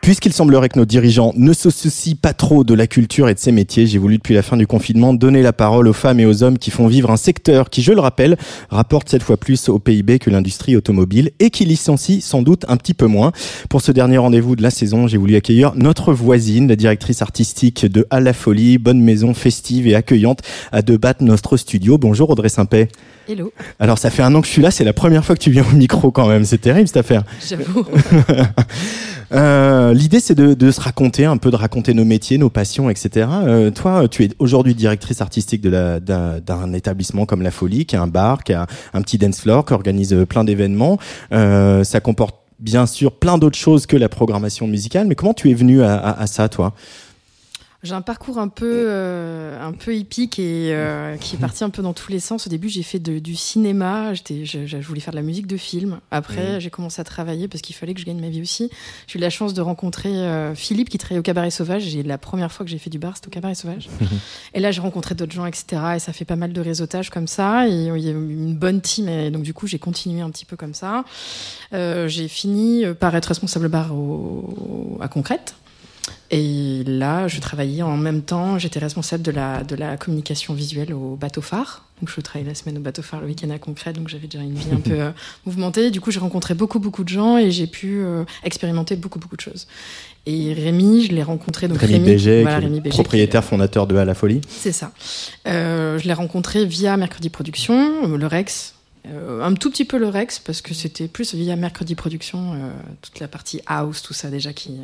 [0.01, 3.39] Puisqu'il semblerait que nos dirigeants ne se soucient pas trop de la culture et de
[3.39, 6.25] ses métiers, j'ai voulu depuis la fin du confinement donner la parole aux femmes et
[6.25, 8.35] aux hommes qui font vivre un secteur qui, je le rappelle,
[8.71, 12.77] rapporte cette fois plus au PIB que l'industrie automobile et qui licencie sans doute un
[12.77, 13.31] petit peu moins.
[13.69, 17.85] Pour ce dernier rendez-vous de la saison, j'ai voulu accueillir notre voisine, la directrice artistique
[17.85, 20.39] de À la Folie, bonne maison festive et accueillante
[20.71, 21.99] à deux battes notre studio.
[21.99, 22.87] Bonjour Audrey Saint-Pé.
[23.29, 25.41] Hello, Alors ça fait un an que je suis là, c'est la première fois que
[25.41, 27.23] tu viens au micro quand même, c'est terrible cette affaire.
[27.47, 27.85] j'avoue.
[29.33, 32.89] Euh, L'idée, c'est de, de se raconter un peu, de raconter nos métiers, nos passions,
[32.89, 33.27] etc.
[33.31, 38.07] Euh, toi, tu es aujourd'hui directrice artistique d'un établissement comme La Folie, qui est un
[38.07, 40.97] bar, qui a un petit dance floor, qui organise euh, plein d'événements.
[41.33, 45.07] Euh, ça comporte bien sûr plein d'autres choses que la programmation musicale.
[45.07, 46.73] Mais comment tu es venu à, à- à ça, toi?
[47.83, 51.71] J'ai un parcours un peu, euh, un peu hippique et euh, qui est parti un
[51.71, 52.45] peu dans tous les sens.
[52.45, 54.13] Au début, j'ai fait de- du cinéma.
[54.13, 55.99] J'étais, je, je voulais faire de la musique de film.
[56.11, 58.69] Après, j'ai commencé à travailler parce qu'il fallait que je gagne ma vie aussi.
[59.07, 61.95] J'ai eu la chance de rencontrer euh, Philippe qui travaillait au Cabaret Sauvage.
[61.95, 63.89] Et la première fois que j'ai fait du bar, c'était au Cabaret Sauvage.
[64.53, 65.81] et là, j'ai rencontré d'autres gens, etc.
[65.95, 67.67] Et ça fait pas mal de réseautage comme ça.
[67.67, 69.09] Et il y a une bonne team.
[69.09, 71.03] Et donc, du coup, j'ai continué un petit peu comme ça.
[71.73, 75.55] Euh, j'ai fini par être responsable bar au- à Concrète.
[76.33, 80.93] Et là, je travaillais en même temps, j'étais responsable de la, de la communication visuelle
[80.93, 81.85] au bateau phare.
[81.99, 84.41] Donc, je travaillais la semaine au bateau phare, le week-end à Concrète, donc j'avais déjà
[84.41, 85.11] une vie un peu euh,
[85.45, 85.91] mouvementée.
[85.91, 89.35] Du coup, j'ai rencontré beaucoup, beaucoup de gens et j'ai pu euh, expérimenter beaucoup, beaucoup
[89.35, 89.67] de choses.
[90.25, 91.67] Et Rémi, je l'ai rencontré.
[91.67, 94.39] Donc Rémi voilà, Rémi Béget, qui- propriétaire fondateur de À la Folie.
[94.47, 94.93] c'est ça.
[95.47, 98.75] Euh, je l'ai rencontré via Mercredi Production, le Rex.
[99.07, 102.71] Euh, un tout petit peu le Rex, parce que c'était plus via Mercredi Production, euh,
[103.01, 104.77] toute la partie house, tout ça déjà qui,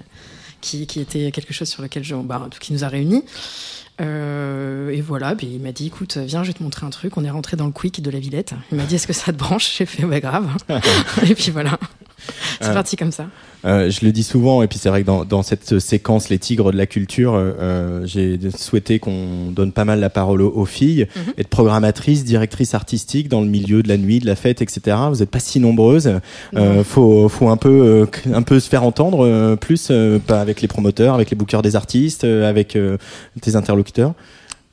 [0.67, 3.23] qui, qui était quelque chose sur lequel je, bah, qui nous a réunis.
[3.99, 7.17] Euh, et voilà, puis il m'a dit écoute, viens, je vais te montrer un truc.
[7.17, 8.53] On est rentré dans le quick de la Villette.
[8.71, 9.73] Il m'a dit est-ce que ça te branche?
[9.77, 10.47] J'ai fait ouais, grave.
[11.27, 11.79] et puis voilà,
[12.61, 13.27] c'est Euh, parti comme ça.
[13.65, 16.37] Euh, je le dis souvent, et puis c'est vrai que dans, dans cette séquence Les
[16.37, 20.53] Tigres de la Culture, euh, euh, j'ai souhaité qu'on donne pas mal la parole aux,
[20.55, 21.33] aux filles, Mhm.
[21.37, 24.95] être programmatrice, directrice artistique dans le milieu de la nuit, de la fête, etc.
[25.09, 26.11] Vous n'êtes pas si nombreuses.
[26.55, 29.91] Euh, faut, faut un peu, un peu se faire entendre plus,
[30.27, 32.77] pas avec les promoteurs, avec les bookers des artistes, avec
[33.41, 34.13] tes interlocuteurs.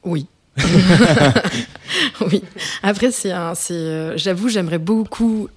[0.04, 0.26] Oui.
[2.32, 2.42] oui.
[2.82, 5.48] Après, c'est c'est, j'avoue, j'aimerais beaucoup,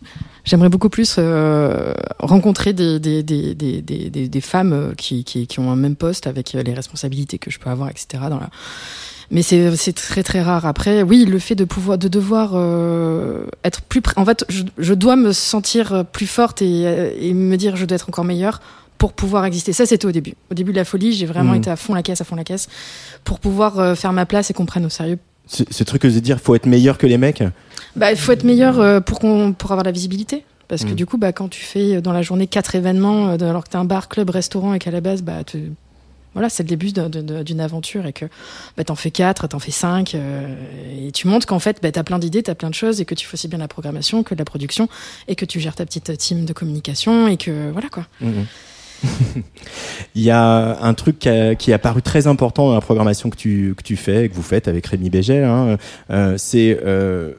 [0.47, 3.81] j'aimerais beaucoup plus euh, rencontrer des, des, des, des,
[4.27, 7.51] des, femmes euh, qui, qui, qui ont un même poste avec euh, les responsabilités que
[7.51, 8.07] je peux avoir, etc.
[8.29, 8.49] Dans la...
[9.29, 10.65] Mais c'est, très très rare.
[10.65, 14.63] Après, oui, le fait de pouvoir, de devoir euh, être plus, près- en fait, je,
[14.77, 18.61] je dois me sentir plus forte et, et me dire je dois être encore meilleure
[18.97, 19.73] pour pouvoir exister.
[19.73, 20.33] Ça, c'était au début.
[20.49, 21.57] Au début de la folie, j'ai vraiment Mhm.
[21.59, 22.67] été à fond la caisse, à fond la caisse,
[23.25, 25.19] pour pouvoir euh, faire ma place et qu'on prenne au sérieux.
[25.47, 27.43] Ce, truc de dire, faut être meilleur que les mecs.
[27.95, 30.43] Bah, il faut être meilleur euh, pour, qu'on, pour avoir la visibilité.
[30.67, 30.95] Parce que Mhm.
[30.95, 33.69] du coup, bah, quand tu fais euh, dans la journée quatre événements, euh, alors que
[33.69, 35.39] tu un bar, club, restaurant et qu'à la base, bah,
[36.33, 38.25] voilà, c'est le début de- de- de- d'une aventure et que
[38.75, 40.53] bah, t'en fais quatre, t'en fais cinq, euh,
[41.07, 43.15] et tu montres qu'en fait, bah, t'as plein d'idées, t'as plein de choses et que
[43.15, 44.87] tu fais aussi bien la programmation que la production
[45.29, 48.05] et que tu gères ta petite team de communication et que voilà quoi.
[48.21, 48.45] Mhm.
[50.15, 53.29] Il y a un truc qui, a- qui est apparu très important dans la programmation
[53.29, 55.77] que tu, que tu fais, que vous faites avec Rémi Béget, hein,
[56.09, 57.33] euh, c'est euh,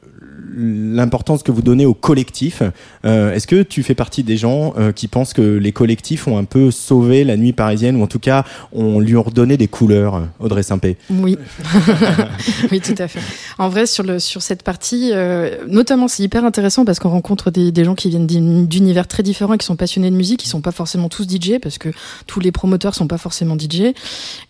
[0.55, 2.63] l'importance que vous donnez au collectif.
[3.05, 6.37] Euh, Est-ce que tu fais partie des gens euh, qui pensent que les collectifs ont
[6.37, 9.67] un peu sauvé la nuit parisienne, ou en tout cas, on lui ont redonné des
[9.67, 11.37] couleurs, Audrey Simpé Oui,
[12.71, 13.19] oui, tout à fait.
[13.57, 17.51] En vrai, sur, le, sur cette partie, euh, notamment, c'est hyper intéressant parce qu'on rencontre
[17.51, 20.39] des, des gens qui viennent d'uni- d'univers très différents et qui sont passionnés de musique,
[20.39, 21.89] qui sont pas forcément tous DJ parce que
[22.27, 23.93] tous les promoteurs sont pas forcément DJ.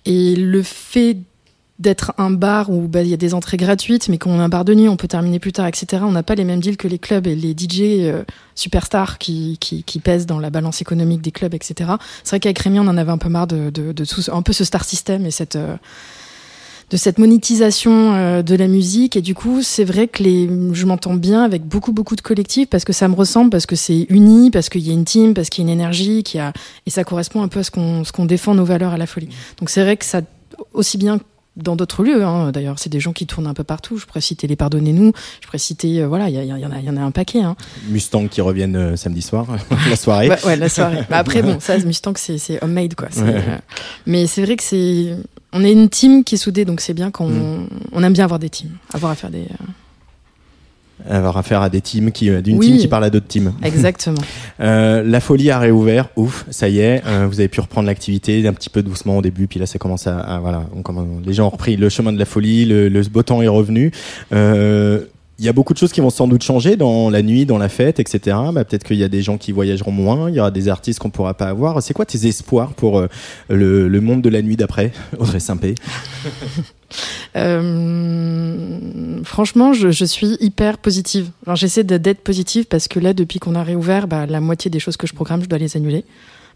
[0.06, 1.18] Et le fait
[1.80, 4.50] d'être un bar où bah, il y a des entrées gratuites, mais qu'on a un
[4.50, 6.04] bar de nuit, on peut terminer plus tard, etc.
[6.06, 8.24] On n'a pas les mêmes deals que les clubs et les DJ euh,
[8.54, 11.92] superstars qui, qui, pèsent dans la balance économique des clubs, etc.
[12.24, 14.42] C'est vrai qu'avec Rémi, on en avait un peu marre de, de, de tout, un
[14.42, 15.76] peu ce star system et cette euh,
[16.90, 20.86] de cette monétisation euh, de la musique et du coup c'est vrai que les je
[20.88, 24.08] m'entends bien avec beaucoup beaucoup de collectifs parce que ça me ressemble parce que c'est
[24.10, 26.52] uni parce qu'il y a une team parce qu'il y a une énergie qui a
[26.88, 29.06] et ça correspond un peu à ce qu'on ce qu'on défend nos valeurs à la
[29.06, 30.22] folie donc c'est vrai que ça
[30.74, 31.20] aussi bien
[31.64, 33.97] dans d'autres lieux, hein, d'ailleurs, c'est des gens qui tournent un peu partout.
[33.97, 36.86] Je pourrais citer les Pardonnez-nous, je pourrais citer, euh, voilà, il y, en a, il
[36.86, 37.41] y en a un paquet.
[37.41, 37.55] Hein.
[37.89, 39.45] Mustang qui reviennent euh, samedi soir,
[39.89, 40.30] la soirée.
[40.30, 41.03] Ouais, ouais, la soirée.
[41.10, 43.07] Bah après, bon, ça, Mustang, c'est homemade, quoi.
[43.18, 43.24] Ouais.
[43.36, 43.57] euh,
[44.05, 45.16] Mais c'est vrai que c'est.
[45.53, 47.68] On est une team qui est soudée, donc c'est bien qu'on Mm.
[47.93, 49.45] on aime bien avoir des teams, avoir à faire des.
[51.08, 52.68] Avoir affaire à des teams qui, euh, d'une Oui.
[52.68, 53.54] team qui parle à d'autres teams.
[53.64, 54.18] Exactement.
[54.60, 58.45] Euh, la folie a réouvert, ouf, ça y est, euh, vous avez pu reprendre l'activité
[58.47, 61.08] un petit peu doucement au début, puis là ça commence à, à- voilà, on commence-
[61.26, 63.91] les gens ont repris le chemin de la folie, le, le beau temps est revenu.
[64.34, 65.06] Euh,
[65.41, 67.58] il y a beaucoup de choses qui vont sans doute changer dans la nuit, dans
[67.58, 68.36] la fête, etc.
[68.54, 71.00] Bah, peut-être qu'il y a des gens qui voyageront moins, il y aura des artistes
[71.00, 71.82] qu'on pourra pas avoir.
[71.82, 73.08] C'est quoi tes espoirs pour euh,
[73.47, 75.76] le, le monde de la nuit d'après, Audrey Simpé
[77.36, 81.30] Euh, franchement, je, je suis hyper positive.
[81.46, 84.80] Alors, j'essaie d'être positive parce que là, depuis qu'on a réouvert, bah, la moitié des
[84.80, 86.06] choses que je programme, je dois les annuler.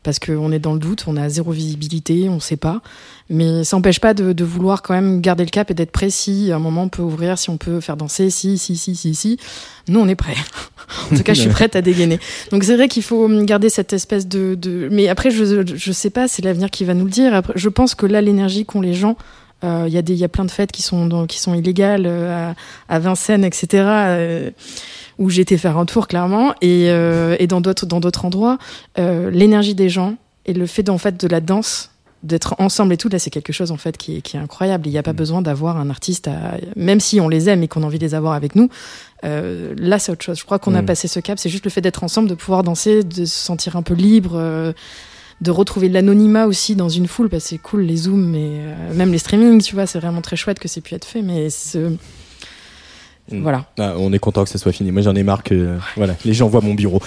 [0.04, 2.82] Parce qu'on est dans le doute, on a zéro visibilité, on sait pas.
[3.30, 6.10] Mais ça n'empêche pas de, de vouloir quand même garder le cap et d'être prêt
[6.10, 8.98] si à un moment on peut ouvrir, si on peut faire danser, si, si, si,
[8.98, 9.38] si, si.
[9.88, 10.36] Nous, on est prêts.
[11.12, 12.20] en tout cas, je suis prête à dégainer.
[12.52, 14.56] Donc c'est vrai qu'il faut garder cette espèce de...
[14.56, 14.90] de...
[14.92, 17.34] Mais après, je, je sais pas, c'est l'avenir qui va nous le dire.
[17.34, 19.16] Après, je pense que là, l'énergie qu'ont les gens,
[19.64, 21.40] euh, il y a des, il y a plein de fêtes qui sont dans- qui
[21.40, 22.52] sont illégales euh,
[22.90, 23.68] à, à Vincennes, etc.
[23.74, 24.52] euh,
[25.20, 28.58] où été faire un tour clairement et, euh, et dans d'autres dans d'autres endroits,
[29.00, 31.90] euh, l'énergie des gens et le fait en fait de la danse
[32.24, 34.88] d'être ensemble et tout là c'est quelque chose en fait qui est, qui est incroyable
[34.88, 36.56] il n'y a pas besoin d'avoir un artiste à...
[36.78, 38.70] même si on les aime et qu'on a envie de les avoir avec nous
[39.26, 40.86] euh, là c'est autre chose je crois qu'on a Mm.
[40.86, 43.76] passé ce cap c'est juste le fait d'être ensemble de pouvoir danser de se sentir
[43.76, 44.72] un peu libre euh,
[45.44, 48.60] de retrouver de l'anonymat aussi dans une foule parce que c'est cool les zooms mais
[48.62, 51.22] euh, même les streamings tu vois c'est vraiment très chouette que c'est pu être fait
[51.22, 51.90] mais ce...
[53.32, 53.42] Mm.
[53.42, 54.92] voilà Ah, on est content que ça soit fini.
[54.92, 57.02] Moi, j'en ai marre que voilà, les gens voient mon bureau.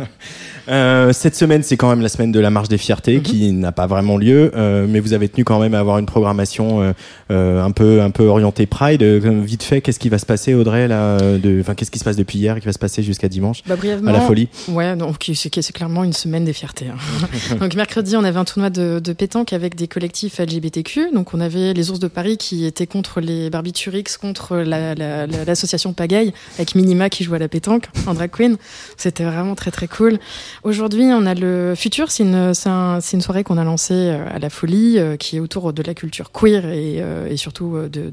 [0.68, 3.22] Euh, cette semaine, c'est quand même la semaine de la marche des fiertés Mhm.
[3.22, 6.06] qui n'a pas vraiment lieu, euh, mais vous avez tenu quand même à avoir une
[6.06, 6.92] programmation euh,
[7.30, 9.02] euh, un peu un peu orientée Pride.
[9.02, 11.16] Euh, vite fait, qu'est-ce qui va se passer, Audrey là
[11.60, 13.76] Enfin, qu'est-ce qui se passe depuis hier et qui va se passer jusqu'à dimanche Bah,
[13.76, 16.86] brièvement, à la folie Ouais, donc c'est clairement une semaine des fiertés.
[16.88, 17.56] hein.
[17.60, 21.12] donc mercredi, on avait un tournoi de, de pétanque avec des collectifs LGBTQ.
[21.14, 25.26] Donc on avait les ours de Paris qui étaient contre les Barbiturix, contre la- la-
[25.26, 28.56] la- l'association Pagaille, avec Minima qui joue à la pétanque en drag queen.
[28.96, 30.18] C'était vraiment très très cool.
[30.64, 34.50] Aujourd'hui, on a le Futur, c'est une, un- soirée qu'on a lancée euh, à la
[34.50, 38.12] folie, euh, qui est autour de la culture queer et, euh, et surtout de,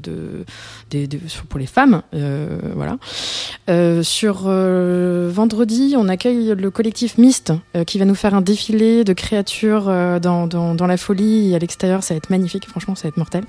[1.48, 2.02] pour les femmes.
[2.14, 2.98] euh, voilà.
[3.68, 7.52] Euh, sur euh, vendredi, on accueille le collectif Mist
[7.86, 9.84] qui va nous faire un défilé de créatures
[10.20, 12.02] dans, dans, dans la folie et à l'extérieur.
[12.02, 13.44] Ça va être magnifique, franchement, ça va être mortel.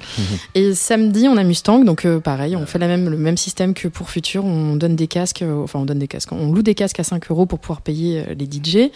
[0.56, 3.88] Et samedi, on a Mustang, donc pareil, on fait la même, le même système que
[3.88, 4.44] pour Futur.
[4.46, 7.30] On donne des casques, enfin, on donne des casques, on loue des casques à 5
[7.32, 8.87] euros pour pouvoir payer les DJ.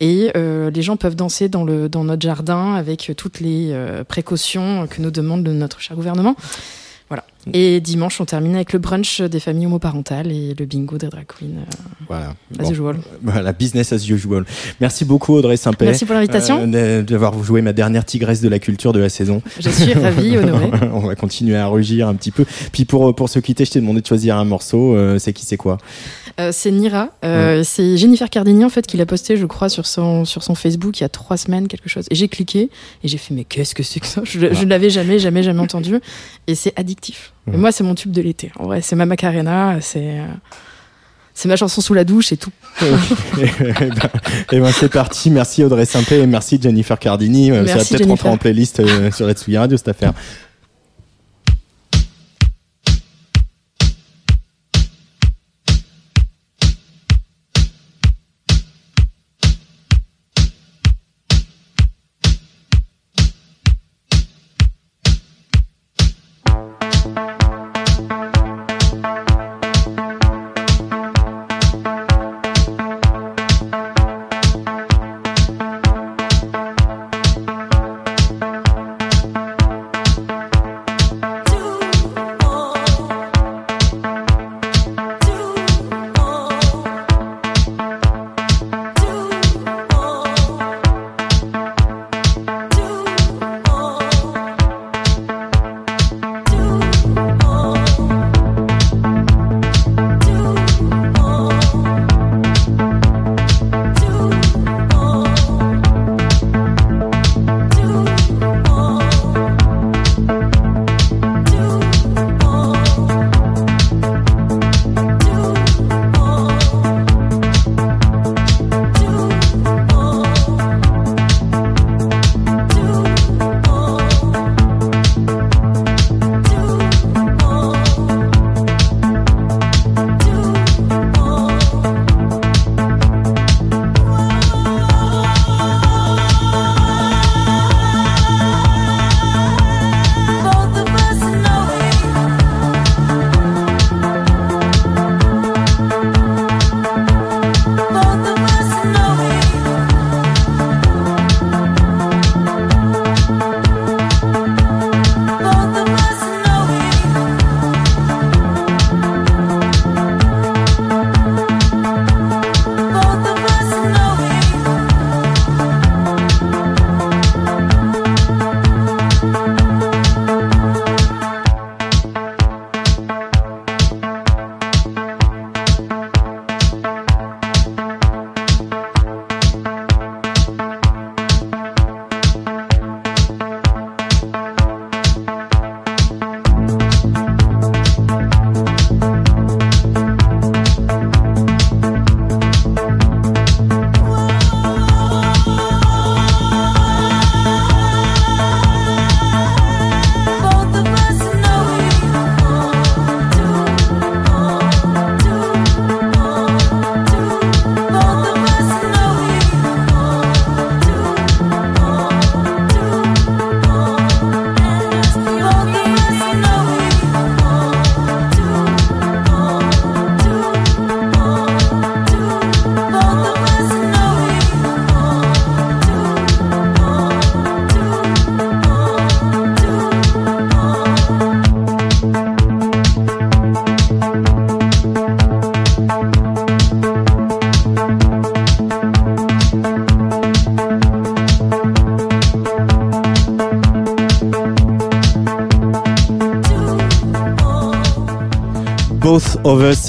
[0.00, 4.04] Et euh, les gens peuvent danser dans, le, dans notre jardin avec toutes les euh,
[4.04, 6.36] précautions que nous demande le- notre cher gouvernement.
[7.10, 7.24] Voilà.
[7.54, 11.24] Et dimanche, on termine avec le brunch des familles homoparentales et le bingo des drag
[11.24, 11.46] queens.
[11.56, 11.74] euh,
[12.06, 12.34] Voilà.
[12.58, 12.70] as Bon.
[12.70, 12.96] usual.
[13.22, 14.44] Voilà, business as usual.
[14.78, 15.86] Merci beaucoup, Audrey Simpé.
[15.86, 16.70] Merci pour l'invitation.
[16.74, 19.40] Euh, d'avoir joué ma dernière tigresse de la culture de la saison.
[19.58, 20.70] Je suis ravie, honorée.
[20.92, 22.44] On va continuer à rugir un petit peu.
[22.72, 24.94] Puis pour, pour se quitter, je t'ai demandé de choisir un morceau.
[24.94, 25.78] Euh, c'est qui, c'est quoi?
[26.40, 27.10] Euh, c'est Nira.
[27.24, 30.54] Euh, C'est Jennifer Cardini en fait qui l'a posté, je crois, sur son sur son
[30.54, 32.06] Facebook il y a trois semaines quelque chose.
[32.10, 32.70] Et j'ai cliqué
[33.02, 34.22] et j'ai fait mais qu'est-ce que c'est que ça?
[34.24, 35.98] Je, ne l'avais jamais jamais jamais entendu
[36.46, 37.32] et c'est addictif.
[37.52, 38.52] Et moi c'est mon tube de l'été.
[38.58, 40.26] En vrai c'est ma Macarena, c'est euh,
[41.34, 42.50] c'est ma chanson sous la douche et tout.
[43.40, 44.10] Eh ben,
[44.52, 45.30] eh ben, c'est parti.
[45.30, 47.50] Merci Audrey Simpé et merci Jennifer Cardini.
[47.52, 50.14] Euh, ça va Merci, peut-être rentrer en playlist euh, sur la Tsugi Radio cette affaire.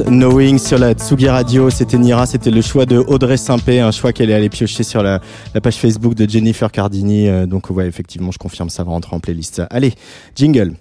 [0.08, 1.70] Knowing sur la Tsugi Radio.
[1.70, 5.04] C'était Nira, c'était le choix de Audrey Simpé, un choix qu'elle est allée piocher sur
[5.04, 5.20] la,
[5.54, 7.28] la page Facebook de Jennifer Cardini.
[7.28, 9.62] Euh, donc ouais, effectivement, je confirme, ça va rentrer en playlist.
[9.70, 9.94] Allez,
[10.36, 10.74] jingle.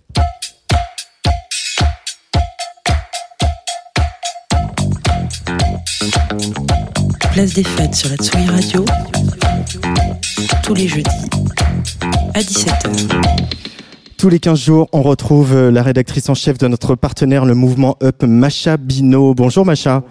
[7.32, 8.84] Place des fêtes sur la Tsugi Radio.
[10.62, 11.08] Tous les jeudis
[12.34, 13.57] à 17h.
[14.18, 17.54] Tous les 15 jours, on retrouve euh, la rédactrice en chef de notre partenaire, le
[17.54, 19.32] mouvement Up, Macha Bino.
[19.32, 20.02] Bonjour Macha.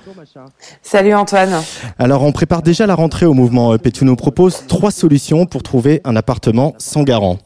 [0.82, 1.62] Salut Antoine.
[2.00, 5.46] Alors, on prépare déjà la rentrée au mouvement Up et tu nous proposes trois solutions
[5.46, 7.38] pour trouver un appartement sans garant.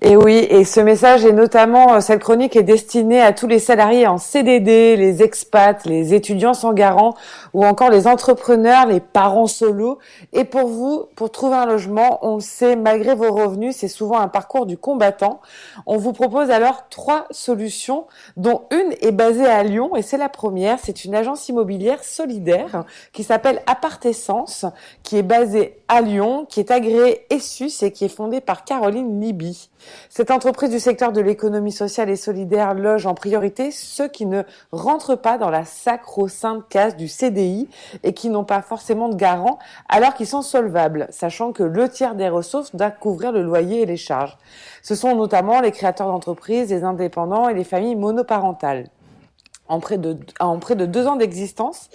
[0.00, 3.58] Et oui, et ce message est notamment, euh, cette chronique est destinée à tous les
[3.58, 7.14] salariés en CDD, les expats, les étudiants sans garant
[7.52, 9.98] ou encore les entrepreneurs, les parents solos.
[10.32, 14.20] Et pour vous, pour trouver un logement, on le sait, malgré vos revenus, c'est souvent
[14.20, 15.40] un parcours du combattant.
[15.84, 18.06] On vous propose alors trois solutions,
[18.36, 20.78] dont une est basée à Lyon et c'est la première.
[20.80, 24.64] C'est une agence immobilière solidaire qui s'appelle Apartessence,
[25.02, 29.20] qui est basée à Lyon, qui est agréée ESSUS et qui est fondée par Caroline
[29.20, 29.70] Libby.
[30.08, 34.42] Cette entreprise du secteur de l'économie sociale et solidaire loge en priorité ceux qui ne
[34.72, 37.68] rentrent pas dans la sacro-sainte case du CDI
[38.02, 42.14] et qui n'ont pas forcément de garant alors qu'ils sont solvables, sachant que le tiers
[42.14, 44.36] des ressources doit couvrir le loyer et les charges.
[44.82, 48.88] Ce sont notamment les créateurs d'entreprises, les indépendants et les familles monoparentales.
[49.68, 51.90] En près, de, en de deux ans d'existence,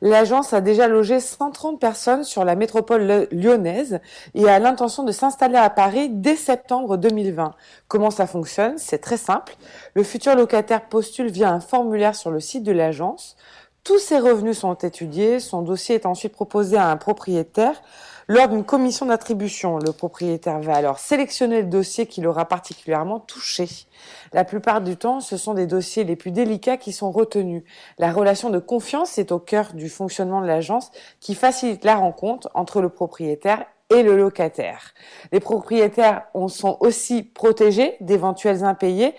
[0.00, 4.00] l'agence a déjà logé 130 personnes sur la métropole le- lyonnaise
[4.34, 7.54] et a l'intention de s'installer à Paris dès septembre 2020.
[7.86, 8.78] Comment ça fonctionne?
[8.78, 9.56] C'est très simple.
[9.94, 13.36] Le futur locataire postule via un formulaire sur le site de l'agence.
[13.84, 17.80] Tous ses revenus sont étudiés, son dossier est ensuite proposé à un propriétaire.
[18.30, 23.66] Lors d'une commission d'attribution, le propriétaire va alors sélectionner le dossier qui l'aura particulièrement touché.
[24.34, 27.62] La plupart du temps, ce sont des dossiers les plus délicats qui sont retenus.
[27.98, 30.90] La relation de confiance est au cœur du fonctionnement de l'agence
[31.20, 34.92] qui facilite la rencontre entre le propriétaire et le locataire.
[35.32, 39.14] Les propriétaires on- sont aussi protégés d'éventuels impayés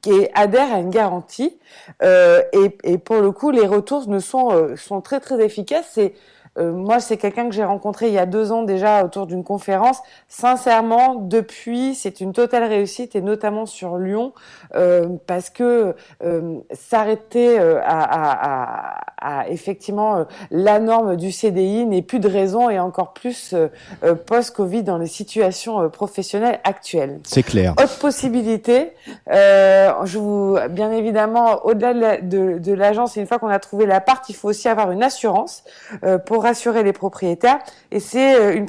[0.00, 1.58] qui adhèrent à une garantie
[2.02, 5.90] euh, et, et pour le coup les retours ne sont euh, sont très très efficaces.
[5.92, 6.14] C'est
[6.58, 9.44] euh, moi, c'est quelqu'un que j'ai rencontré il y a deux ans déjà autour d'une
[9.44, 9.98] conférence.
[10.28, 14.32] Sincèrement, depuis, c'est une totale réussite et notamment sur Lyon
[14.74, 21.32] euh, parce que euh, s'arrêter euh, à, à- à- à effectivement euh, la norme du
[21.32, 27.20] CDI n'est plus de raison et encore plus euh, post-Covid dans les situations professionnelles actuelles.
[27.24, 27.72] C'est clair.
[27.82, 28.92] Autre possibilité,
[29.30, 33.58] euh, je vous, bien évidemment, au-delà de la- de, de l'agence, une fois qu'on a
[33.58, 35.64] trouvé l'appart, il faut aussi avoir une assurance
[36.04, 37.58] euh, pour rassurer les propriétaires.
[37.90, 38.66] Et c'est euh, une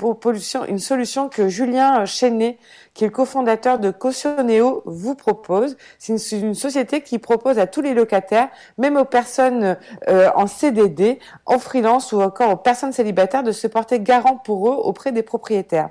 [0.68, 2.57] une solution que Julien Chenet,
[2.95, 5.76] qui est le cofondateur de Cautioneo, vous propose.
[5.99, 8.47] C'est une, c'est une société qui propose à tous les locataires,
[8.77, 9.77] même aux personnes
[10.07, 14.69] euh, en CDD, en freelance ou encore aux personnes célibataires, de se porter garant pour
[14.69, 15.89] eux auprès des propriétaires.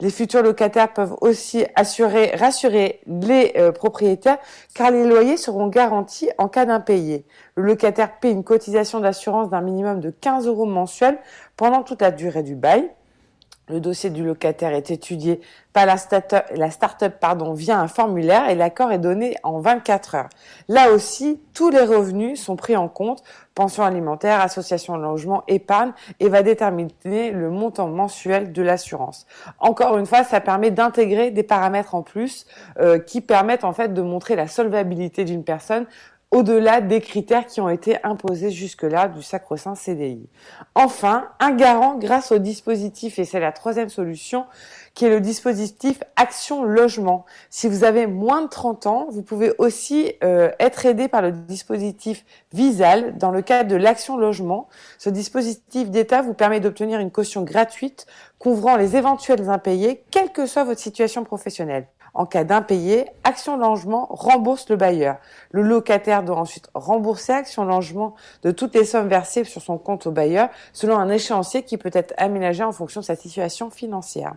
[0.00, 4.38] Les futurs locataires peuvent aussi assurer, rassurer les euh, propriétaires
[4.74, 7.26] car les loyers seront garantis en cas d'impayé.
[7.54, 11.18] Le locataire paie une cotisation d'assurance d'un minimum de 15 euros mensuels
[11.58, 12.90] pendant toute la durée du bail.
[13.68, 15.40] Le dossier du locataire est étudié
[15.72, 20.14] par la start-up, la start-up, pardon, via un formulaire et l'accord est donné en 24
[20.14, 20.28] heures.
[20.68, 23.24] Là aussi, tous les revenus sont pris en compte,
[23.56, 25.90] pension alimentaire, association de logement, épargne,
[26.20, 29.26] et va déterminer le montant mensuel de l'assurance.
[29.58, 32.46] Encore une fois, ça permet d'intégrer des paramètres en plus
[32.78, 35.86] euh, qui permettent en fait de montrer la solvabilité d'une personne
[36.32, 40.28] au-delà des critères qui ont été imposés jusque-là du sacro-saint CDI.
[40.74, 44.44] Enfin, un garant grâce au dispositif, et c'est la troisième solution,
[44.94, 47.26] qui est le dispositif Action Logement.
[47.48, 51.32] Si vous avez moins de 30 ans, vous pouvez aussi euh, être aidé par le
[51.32, 54.68] dispositif Visal dans le cadre de l'Action Logement.
[54.98, 58.06] Ce dispositif d'État vous permet d'obtenir une caution gratuite
[58.38, 61.86] couvrant les éventuels impayés, quelle que soit votre situation professionnelle.
[62.16, 65.18] En cas d'impayé, Action Logement rembourse le bailleur.
[65.50, 70.06] Le locataire doit ensuite rembourser Action Logement de toutes les sommes versées sur son compte
[70.06, 74.32] au bailleur selon un échéancier qui peut être aménagé en fonction de sa situation financière.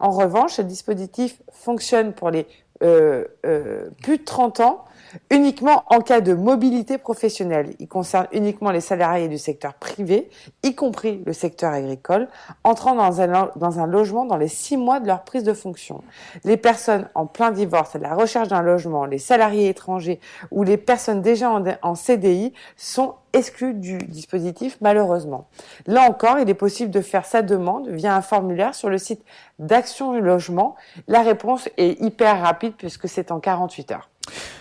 [0.00, 2.48] En revanche, ce dispositif fonctionne pour les
[2.82, 4.84] euh, euh, plus de 30 ans
[5.30, 7.74] uniquement en cas de mobilité professionnelle.
[7.78, 10.30] Il concerne uniquement les salariés du secteur privé,
[10.62, 12.28] y compris le secteur agricole,
[12.64, 16.02] entrant dans un, logement dans les six mois de leur prise de fonction.
[16.44, 20.20] Les personnes en plein divorce, à la recherche d'un logement, les salariés étrangers
[20.50, 25.46] ou les personnes déjà en, en CDI sont exclus du dispositif malheureusement.
[25.86, 29.24] Là encore, il est possible de faire sa demande via un formulaire sur le site
[29.58, 30.76] d'Action du Logement.
[31.08, 34.11] La réponse est hyper rapide puisque c'est en 48 heures.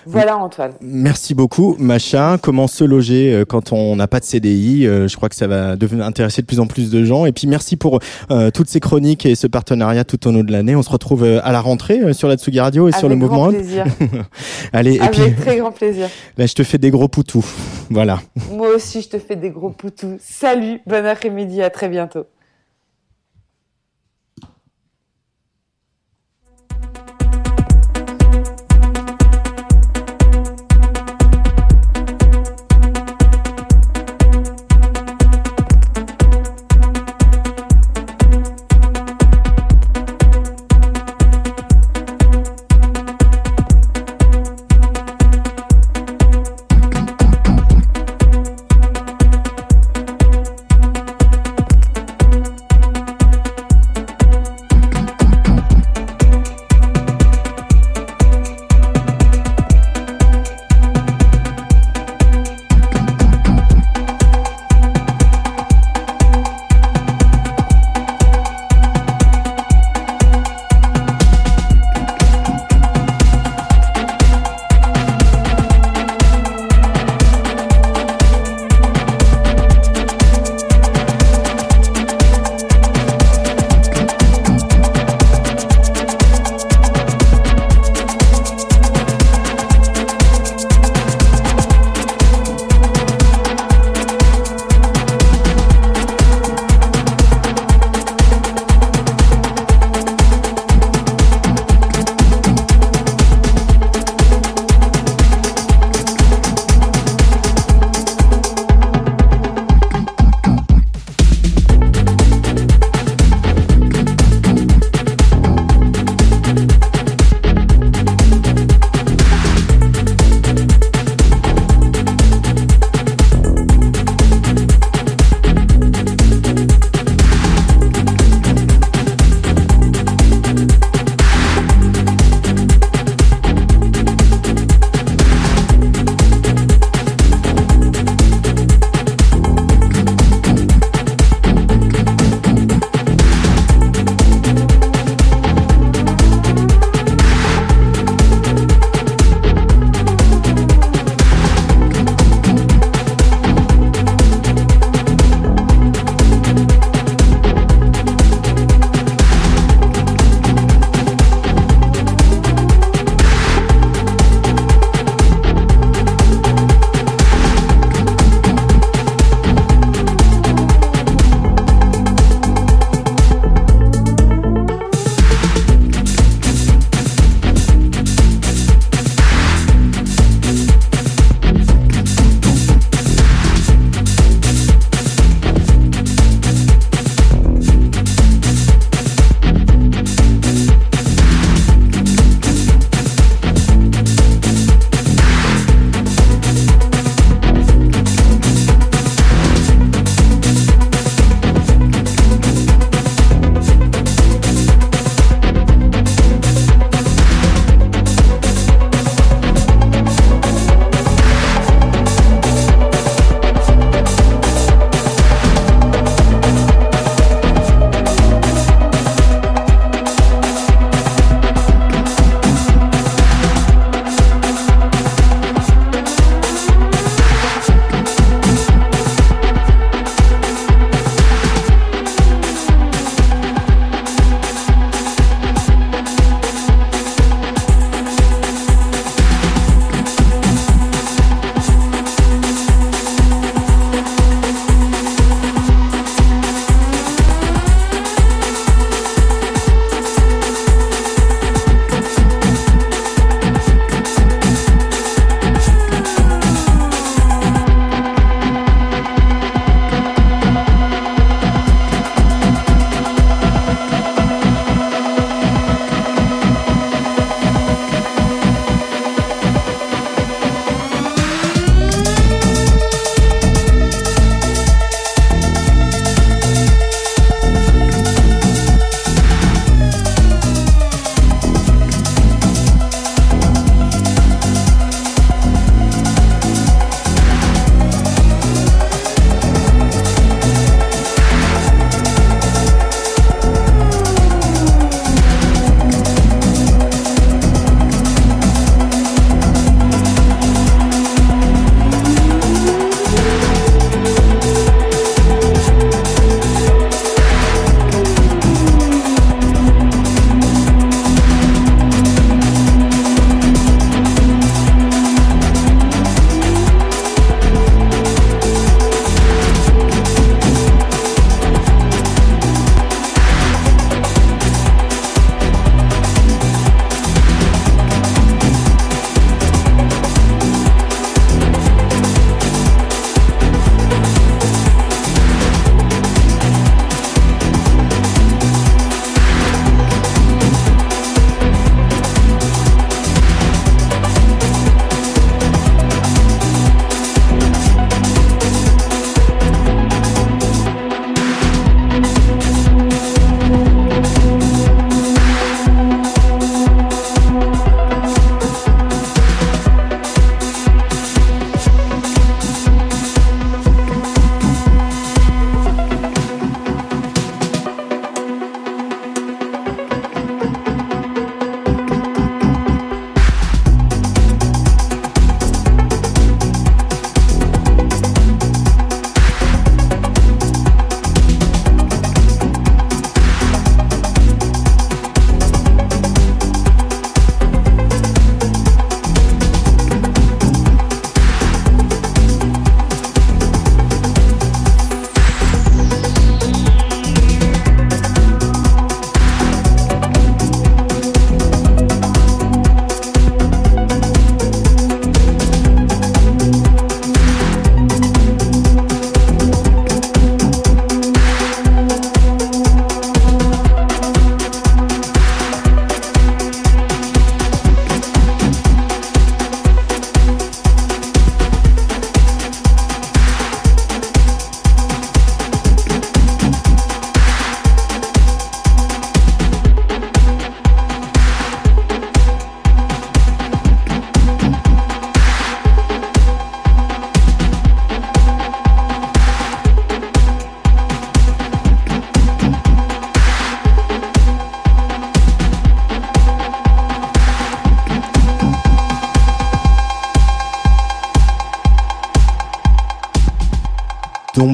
[0.05, 0.71] Voilà Antoine.
[0.81, 2.37] Merci beaucoup, Macha.
[2.41, 5.45] Comment se loger euh, quand on n'a pas de CDI Euh, Je crois que ça
[5.47, 7.25] va devenir intéresser de plus en plus de gens.
[7.25, 7.99] Et puis merci pour
[8.31, 10.75] euh, toutes ces chroniques et ce partenariat tout au long de l'année.
[10.75, 13.49] On se retrouve à la rentrée sur la Tsugi Radio et sur le mouvement.
[13.49, 13.57] grand Hub.
[13.57, 13.85] plaisir.
[14.73, 16.07] Allez, et Avec puis très grand plaisir.
[16.37, 17.45] là, je te fais des gros poutous.
[17.91, 18.21] Voilà.
[18.51, 20.17] Moi aussi, je te fais des gros poutous.
[20.21, 22.23] Salut, bon après-midi, à très bientôt.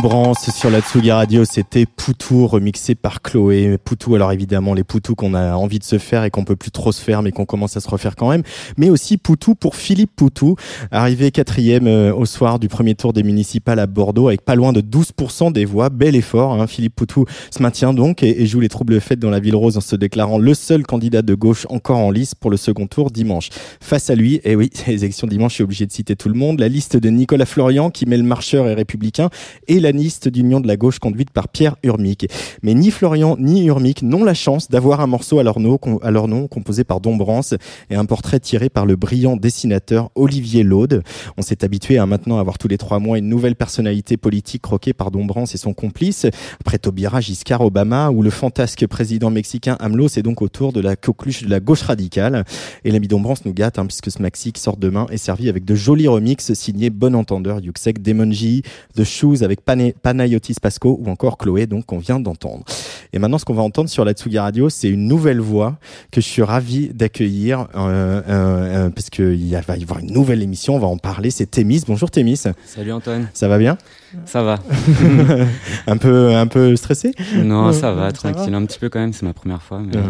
[0.08, 3.78] Sur la Tsugi Radio, c'était Poutou remixé par Chloé.
[3.78, 6.72] Poutou, alors évidemment les Poutous qu'on a envie de se faire et qu'on peut plus
[6.72, 8.44] trop se faire mais qu'on commence à se refaire quand même.
[8.78, 10.56] Mais aussi Poutou pour Philippe Poutou,
[10.92, 14.72] arrivé quatrième euh, au soir du premier tour des municipales à Bordeaux avec pas loin
[14.72, 15.90] de 12% des voix.
[15.90, 16.68] Bel effort, hein.
[16.68, 19.82] Philippe Poutou se maintient donc et, joue les troubles fêtes dans la ville rose en
[19.82, 23.50] se déclarant le seul candidat de gauche encore en lice pour le second tour dimanche.
[23.82, 26.36] Face à lui, et oui, les élections dimanche, je suis obligé de citer tout le
[26.36, 29.30] monde, la liste de Nicolas Florian qui mêle marcheur et républicain
[29.68, 32.30] et la liste d'union de la gauche conduite par Pierre Urmic.
[32.64, 36.12] Mais ni Florian ni Urmic n'ont la chance d'avoir un morceau à leur, nom, à
[36.12, 37.54] leur nom composé par Dombrance
[37.90, 41.04] et un portrait tiré par le brillant dessinateur Olivier Laude.
[41.38, 44.94] On s'est habitué à maintenant avoir tous les trois mois une nouvelle personnalité politique croquée
[44.94, 46.26] par Dombrance et son complice.
[46.62, 50.80] Après Taubira, Giscard, Obama ou le fantasque président mexicain AMLO, c'est donc au tour de
[50.80, 52.46] la coqueluche de la gauche radicale.
[52.84, 55.66] Et l'ami Dombrance nous gâte, hein, puisque ce maxi qui sort demain est servi avec
[55.66, 58.64] de jolis remixes signés Bon Entendeur, Yuxek, Demonji,
[58.96, 59.62] The Shoes avec
[60.02, 62.64] Panayotis Pasco ou encore Chloé, donc qu'on vient d'entendre.
[63.14, 65.78] Et maintenant, ce qu'on va entendre sur la Tsugi Radio, c'est une nouvelle voix
[66.12, 70.42] que je suis ravi d'accueillir, euh, euh, euh, parce qu'il va y avoir une nouvelle
[70.42, 71.84] émission, on va en parler, c'est Thémis.
[71.88, 73.78] Bonjour Thémis, Salut Antoine, ça va bien?
[74.26, 74.58] Ça va
[75.88, 77.14] Un peu, un peu stressé?
[77.36, 79.98] Non, ça va, ça tranquille, un petit peu quand même, c'est ma première fois, mais
[79.98, 80.04] Ouais.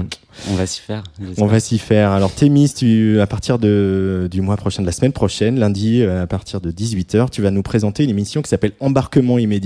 [0.52, 1.04] on va s'y faire.
[1.40, 2.12] On va s'y faire.
[2.12, 6.24] Alors Thémis, tu, à partir de, du mois prochain, de la semaine prochaine, lundi, euh,
[6.24, 9.57] à partir de 18h, tu vas nous présenter une émission qui s'appelle Embarquement immédiat.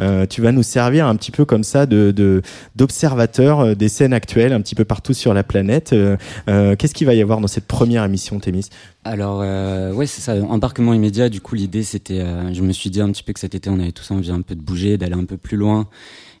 [0.00, 2.42] Euh, tu vas nous servir un petit peu comme ça de
[2.76, 5.92] d'observateur euh, des scènes actuelles un petit peu partout sur la planète.
[5.92, 6.16] Euh,
[6.76, 8.68] Qu'est-ce qu'il va y avoir dans cette première émission, Thémis?
[9.04, 12.22] Alors, euh, ouais, c'est ça, embarquement immédiat, du coup, l'idée, c'était,
[12.52, 14.42] je me suis dit un petit peu que cet été, on avait tous envie un
[14.42, 15.88] peu de bouger, d'aller un peu plus loin.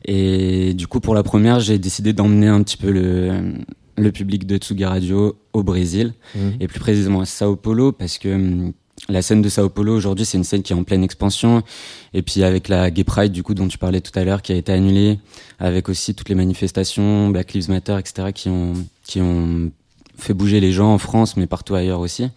[0.04, 3.54] Et du coup, pour la première, j'ai décidé d'emmener un petit peu le,
[3.96, 6.14] le public de Tsugi Radio au Brésil.
[6.34, 6.52] Mhm.
[6.60, 8.72] et plus précisément à Sao Paulo parce que hum,
[9.08, 11.62] la scène de Sao Paulo aujourd'hui c'est une scène qui est en pleine expansion.
[12.14, 14.52] Et puis avec la Gay Pride du coup dont tu parlais tout à l'heure qui
[14.52, 15.18] a été annulée
[15.58, 19.70] avec aussi toutes les manifestations Black Lives Matter etc qui ont qui ont
[20.16, 22.28] fait bouger les gens en France mais partout ailleurs aussi.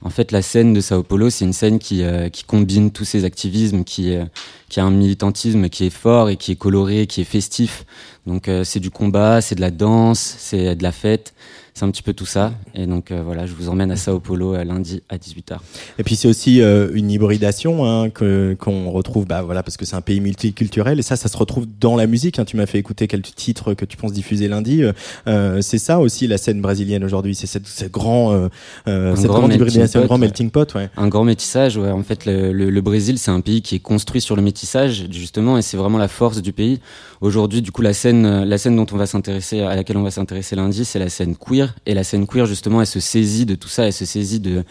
[0.00, 3.04] En fait la scène de Sao Paulo c'est une scène qui euh, qui combine tous
[3.04, 4.24] ces activismes qui euh,
[4.68, 7.84] qui a un militantisme qui est fort et qui est coloré qui est festif.
[8.26, 11.32] Donc euh, c'est du combat c'est de la danse c'est de la fête
[11.78, 12.52] c'est un petit peu tout ça.
[12.74, 15.58] Et donc euh, voilà, je vous emmène à Sao Paulo euh, lundi à 18h.
[15.98, 19.84] Et puis c'est aussi euh, une hybridation hein, que qu'on retrouve, bah voilà, parce que
[19.86, 22.38] c'est un pays multiculturel et ça, ça se retrouve dans la musique.
[22.38, 22.44] hein.
[22.44, 24.82] Tu m'as fait écouter quelques titres que tu penses diffuser lundi.
[25.26, 27.34] Euh, c'est ça aussi la scène brésilienne aujourd'hui.
[27.34, 28.48] C'est cette, cette grand,
[28.86, 28.94] cette
[29.26, 30.90] grand grande melting hybridation, un pot, grand melting pot, ouais.
[30.96, 31.90] Un grand métissage, ouais.
[31.90, 35.06] En fait, le, le- le Brésil, c'est un pays qui est construit sur le métissage,
[35.10, 36.80] justement, et c'est vraiment la force du pays.
[37.20, 40.10] Aujourd'hui, du coup, la scène, la scène dont on va s'intéresser, à laquelle on va
[40.10, 41.67] s'intéresser lundi, c'est la scène queer.
[41.86, 44.64] Et la scène queer, justement, elle se saisit de tout ça, elle se saisit de,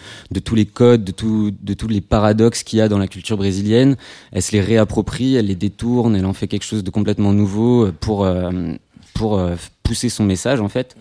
[0.44, 1.12] tous les codes, de
[1.74, 3.96] tous les paradoxes qu'il y a dans la culture brésilienne.
[4.32, 7.92] Elle se les réapproprie, elle les détourne, elle en fait quelque chose de complètement nouveau
[8.00, 8.52] pour, euh,
[9.14, 10.96] pour euh, pousser son message, en fait,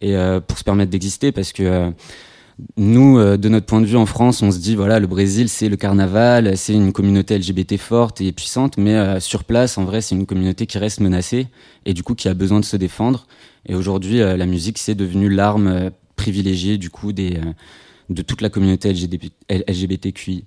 [0.00, 1.90] et euh, pour se permettre d'exister, parce que euh,
[2.78, 5.48] nous, euh, de notre point de vue en France, on se dit voilà, le Brésil,
[5.48, 9.84] c'est le carnaval, c'est une communauté LGBT forte et puissante, mais euh, sur place, en
[9.84, 11.48] vrai, c'est une communauté qui reste menacée
[11.84, 13.26] et du coup qui a besoin de se défendre.
[13.66, 18.90] Et aujourd'hui, euh, la musique, c'est devenu l'arme privilégiée du coup de toute la communauté
[18.90, 20.44] LGBT, LGBTQI.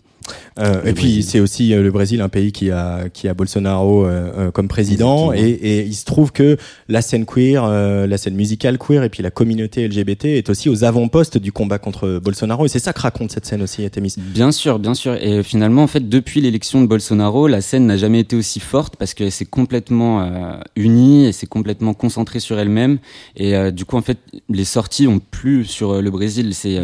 [0.59, 4.05] Euh, et puis c'est aussi euh, le Brésil, un pays qui a qui a Bolsonaro
[4.05, 6.57] euh, comme président, et, il se trouve que
[6.87, 10.83] la scène queer, la scène musicale queer, et puis la communauté LGBT est aussi aux
[10.83, 14.15] avant-postes du combat contre Bolsonaro, et c'est ça que raconte cette scène aussi, Thémis.
[14.17, 15.15] Bien sûr, bien sûr.
[15.15, 18.95] Et finalement, en fait, depuis l'élection de Bolsonaro, la scène n'a jamais été aussi forte
[18.97, 22.99] parce qu'elle s'est complètement unie, et s'est complètement concentrée sur elle-même.
[23.35, 24.17] Et du coup, en fait,
[24.49, 26.53] les sorties ont plus sur le Brésil.
[26.53, 26.79] C'est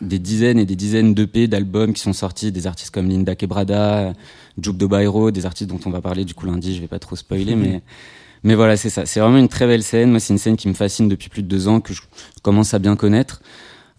[0.00, 4.12] des dizaines et des dizaines d'EP, d'albums qui sont sortis, des artistes comme Linda Quebrada,
[4.60, 6.74] Juke do Bairro, des artistes dont on va parler du coup lundi.
[6.74, 7.82] Je vais pas trop spoiler, mais
[8.44, 9.06] mais voilà, c'est ça.
[9.06, 10.10] C'est vraiment une très belle scène.
[10.10, 12.02] Moi, c'est une scène qui me fascine depuis plus de deux ans, que je
[12.42, 13.42] commence à bien connaître.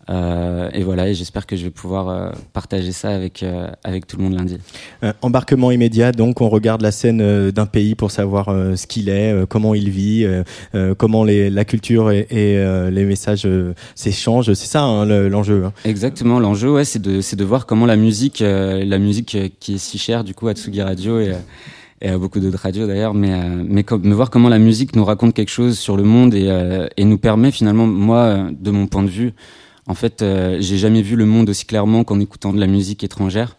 [0.10, 4.08] Euh, et voilà, et j'espère que je vais pouvoir euh, partager ça avec, euh, avec
[4.08, 4.58] tout le monde lundi.
[5.04, 8.88] Euh, embarquement immédiat, donc on regarde la scène euh, d'un pays pour savoir euh, ce
[8.88, 10.44] qu'il est, euh, comment il vit, euh,
[10.76, 13.48] euh, comment les, la culture et, et, euh, les messages
[13.96, 14.54] s'échangent.
[14.54, 15.66] C'est ça hein, le- l'enjeu.
[15.66, 15.74] hein.
[15.84, 19.74] Exactement, l'enjeu, ouais, c'est de, c'est de voir comment la musique, euh, la musique qui
[19.74, 21.34] est si chère du coup à Tsugi Radio et,
[22.02, 24.96] et à beaucoup d'autres radios d'ailleurs, mais, euh, mais, comme, mais voir comment la musique
[24.96, 28.72] nous raconte quelque chose sur le monde et, euh, et nous permet finalement, moi, de
[28.72, 29.34] mon point de vue,
[29.88, 33.04] en fait, euh, j'ai jamais vu le monde aussi clairement qu'en écoutant de la musique
[33.04, 33.56] étrangère.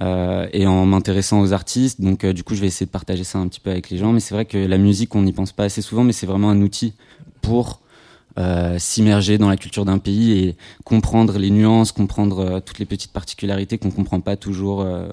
[0.00, 2.00] euh, et en m'intéressant aux artistes.
[2.00, 3.98] Donc, euh, du coup, je vais essayer de partager ça un petit peu avec les
[3.98, 4.12] gens.
[4.12, 6.48] Mais c'est vrai que la musique, on n'y pense pas assez souvent, mais c'est vraiment
[6.50, 6.94] un outil
[7.42, 7.80] pour
[8.38, 12.86] euh, s'immerger dans la culture d'un pays et comprendre les nuances, comprendre euh, toutes les
[12.86, 15.08] petites particularités qu'on comprend pas toujours euh,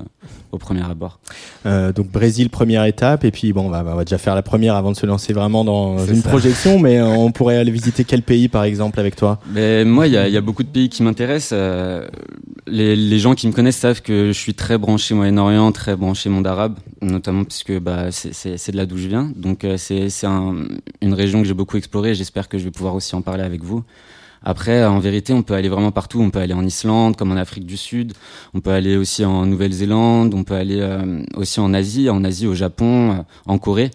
[0.52, 1.20] au premier abord.
[1.66, 4.76] Donc Brésil première étape et puis bon on va, on va déjà faire la première
[4.76, 6.30] avant de se lancer vraiment dans une ça.
[6.30, 9.40] projection mais on pourrait aller visiter quel pays par exemple avec toi?
[9.54, 11.58] Mais moi, il y a, il y a beaucoup de pays qui m'intéressent.
[12.68, 16.30] les, les gens qui me connaissent savent que je suis très branché Moyen-Orient, très branché
[16.30, 19.32] monde arabe, notamment parce que bah, c'est- de là d'où je viens.
[19.36, 20.56] Donc c'est c'est un-
[21.02, 22.14] une région que j'ai beaucoup explorée.
[22.16, 23.84] J'espère que je vais pouvoir aussi en parler avec vous.
[24.44, 26.22] Après, en vérité, on peut aller vraiment partout.
[26.22, 28.14] On peut aller en Islande, comme en Afrique du Sud.
[28.54, 30.34] On peut aller aussi en Nouvelle-Zélande.
[30.34, 33.16] On peut aller euh, aussi en Asie, en Asie, au Japon, euh,
[33.46, 33.92] en Corée.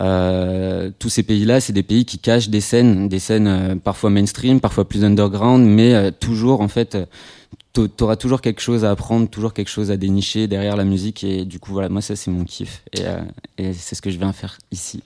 [0.00, 4.60] Euh, tous ces pays-là, c'est des pays qui cachent des scènes, des scènes parfois mainstream,
[4.60, 6.96] parfois plus underground, mais toujours en fait,
[7.72, 11.44] t'auras toujours quelque chose à apprendre, toujours quelque chose à dénicher derrière la musique, et
[11.44, 13.20] du coup voilà, moi ça c'est mon kiff, et, euh,
[13.58, 15.02] et c'est ce que je viens faire ici.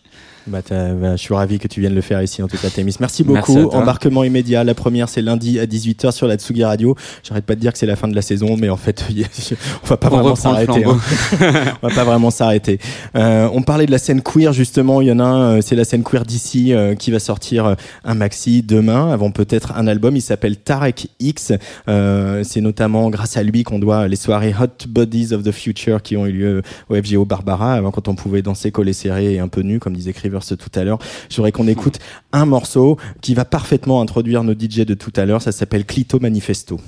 [0.48, 2.94] Bah, bah, je suis ravi que tu viennes le faire ici en tout cas Thémis.
[3.00, 3.58] Merci beaucoup.
[3.70, 4.62] Embarquement immédiat.
[4.62, 6.94] La première c'est lundi à 18h sur la Tsugi Radio.
[7.24, 9.04] J'arrête pas de dire que c'est la fin de la saison mais en fait
[9.82, 10.84] on va pas On vraiment s'arrêter.
[10.84, 10.98] hein.
[11.82, 12.78] on va pas vraiment s'arrêter.
[13.16, 15.00] Euh, on parlait de la scène queer justement.
[15.00, 17.74] Il y en a un, euh, c'est la scène queer d'ici euh, qui va sortir
[18.04, 20.14] un maxi demain avant peut-être un album.
[20.14, 21.54] Il s'appelle Tarek X.
[21.88, 26.02] Euh, c'est notamment grâce à lui qu'on doit les soirées Hot Bodies of the Future
[26.02, 29.38] qui ont eu lieu au FGO Barbara avant quand on pouvait danser collé serré et
[29.38, 30.98] un peu nu comme disait Crivers tout à l'heure.
[31.30, 31.98] Je voudrais qu'on écoute
[32.32, 35.42] un morceau qui va parfaitement introduire nos DJ de tout à l'heure.
[35.42, 36.80] Ça s'appelle Clito Manifesto.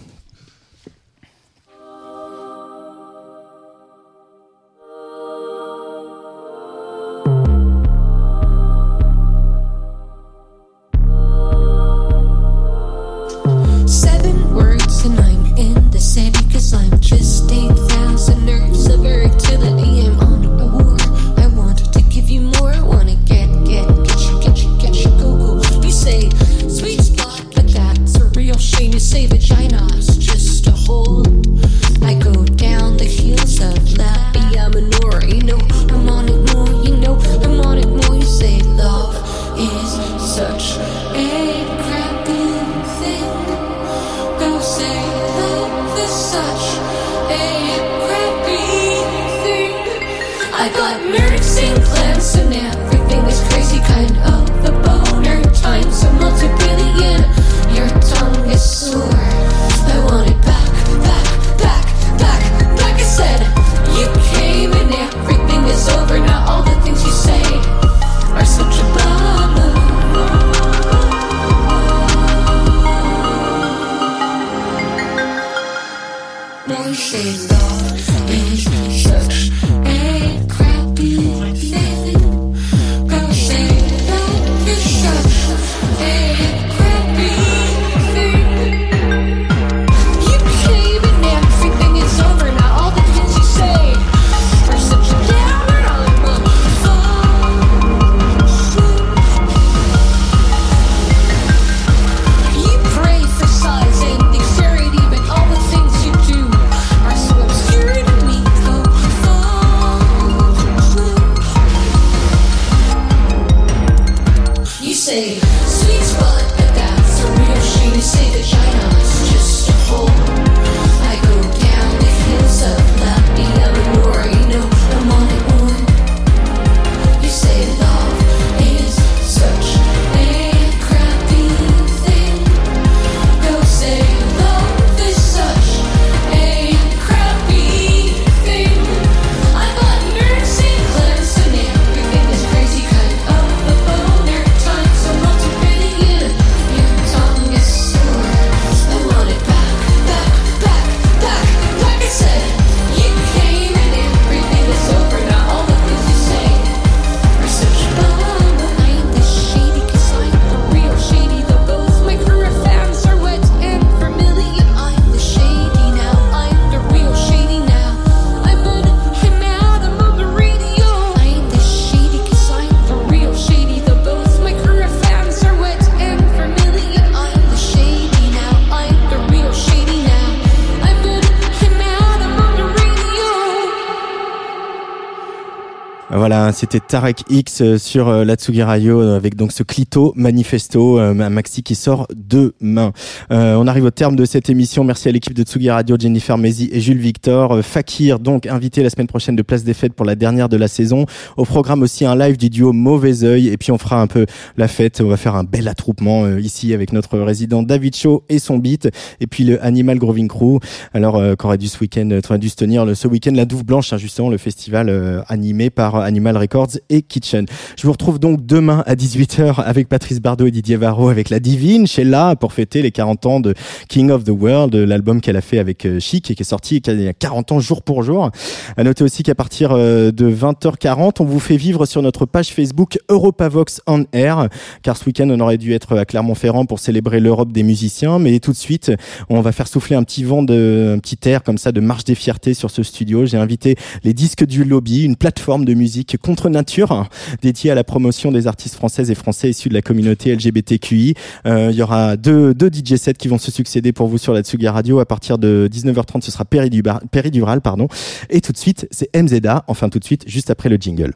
[186.70, 190.98] C'était Tarek X euh, sur euh, la Tsugi Radio euh, avec donc ce Clito Manifesto,
[190.98, 192.92] euh, maxi qui sort demain.
[193.30, 194.84] On arrive au terme de cette émission.
[194.84, 197.62] Merci à l'équipe de Tsugi Radio, Jennifer Mézi et Jules Victor.
[197.62, 200.68] Fakir, donc invité la semaine prochaine de Place des Fêtes pour la dernière de la
[200.68, 201.06] saison.
[201.38, 204.26] Au programme aussi un live du duo Mauvais Oeil et puis on fera un peu
[204.58, 205.00] la fête.
[205.02, 208.90] On va faire un bel attroupement ici avec notre résident David Shaw et son beat
[209.20, 210.58] et puis le Animal Groving Crew.
[210.92, 214.28] Alors qu'aurait dû ce week-end, dû se tenir ce week-end la Douve Blanche, hein, justement
[214.28, 216.57] le festival animé par Animal Records
[216.88, 217.46] et Kitchen.
[217.76, 221.40] Je vous retrouve donc demain à 18h avec Patrice Bardot et Didier Varro avec La
[221.40, 223.54] Divine, Sheila, pour fêter les 40 ans de
[223.88, 226.76] King of the World, l'album qu'elle a fait avec euh, Chic et qui est sorti
[226.76, 228.30] il y a 40 ans jour pour jour.
[228.76, 232.48] À noter aussi qu'à partir euh, de 20h40, on vous fait vivre sur notre page
[232.48, 234.48] Facebook Europavox on Air,
[234.82, 238.38] car ce week-end on aurait dû être à Clermont-Ferrand pour célébrer l'Europe des musiciens, mais
[238.40, 238.92] tout de suite
[239.28, 242.04] on va faire souffler un petit vent de, un petit air comme ça de marche
[242.04, 243.26] des fiertés sur ce studio.
[243.26, 247.08] J'ai invité les disques du lobby, une plateforme de musique contre nature
[247.42, 251.14] dédiée à la promotion des artistes françaises et français issus de la communauté LGBTQI.
[251.46, 254.32] Euh, Il y aura deux, deux DJ sets qui vont se succéder pour vous sur
[254.32, 255.00] la Tsuga Radio.
[255.00, 257.88] À partir de 19h30, ce sera Péridural, pardon.
[258.30, 259.64] Et tout de suite, c'est MZA.
[259.68, 261.14] Enfin, tout de suite, juste après le jingle.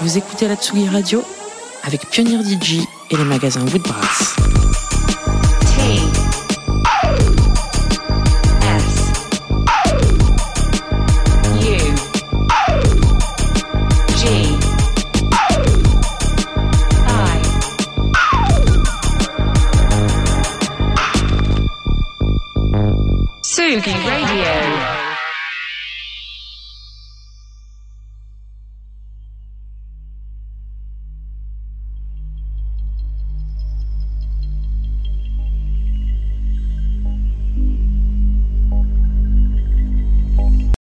[0.00, 1.22] Vous écoutez la Tsugi Radio
[1.84, 4.36] avec Pionnier DJ et les magasins Woodbrass.
[23.60, 24.79] Sugi Radio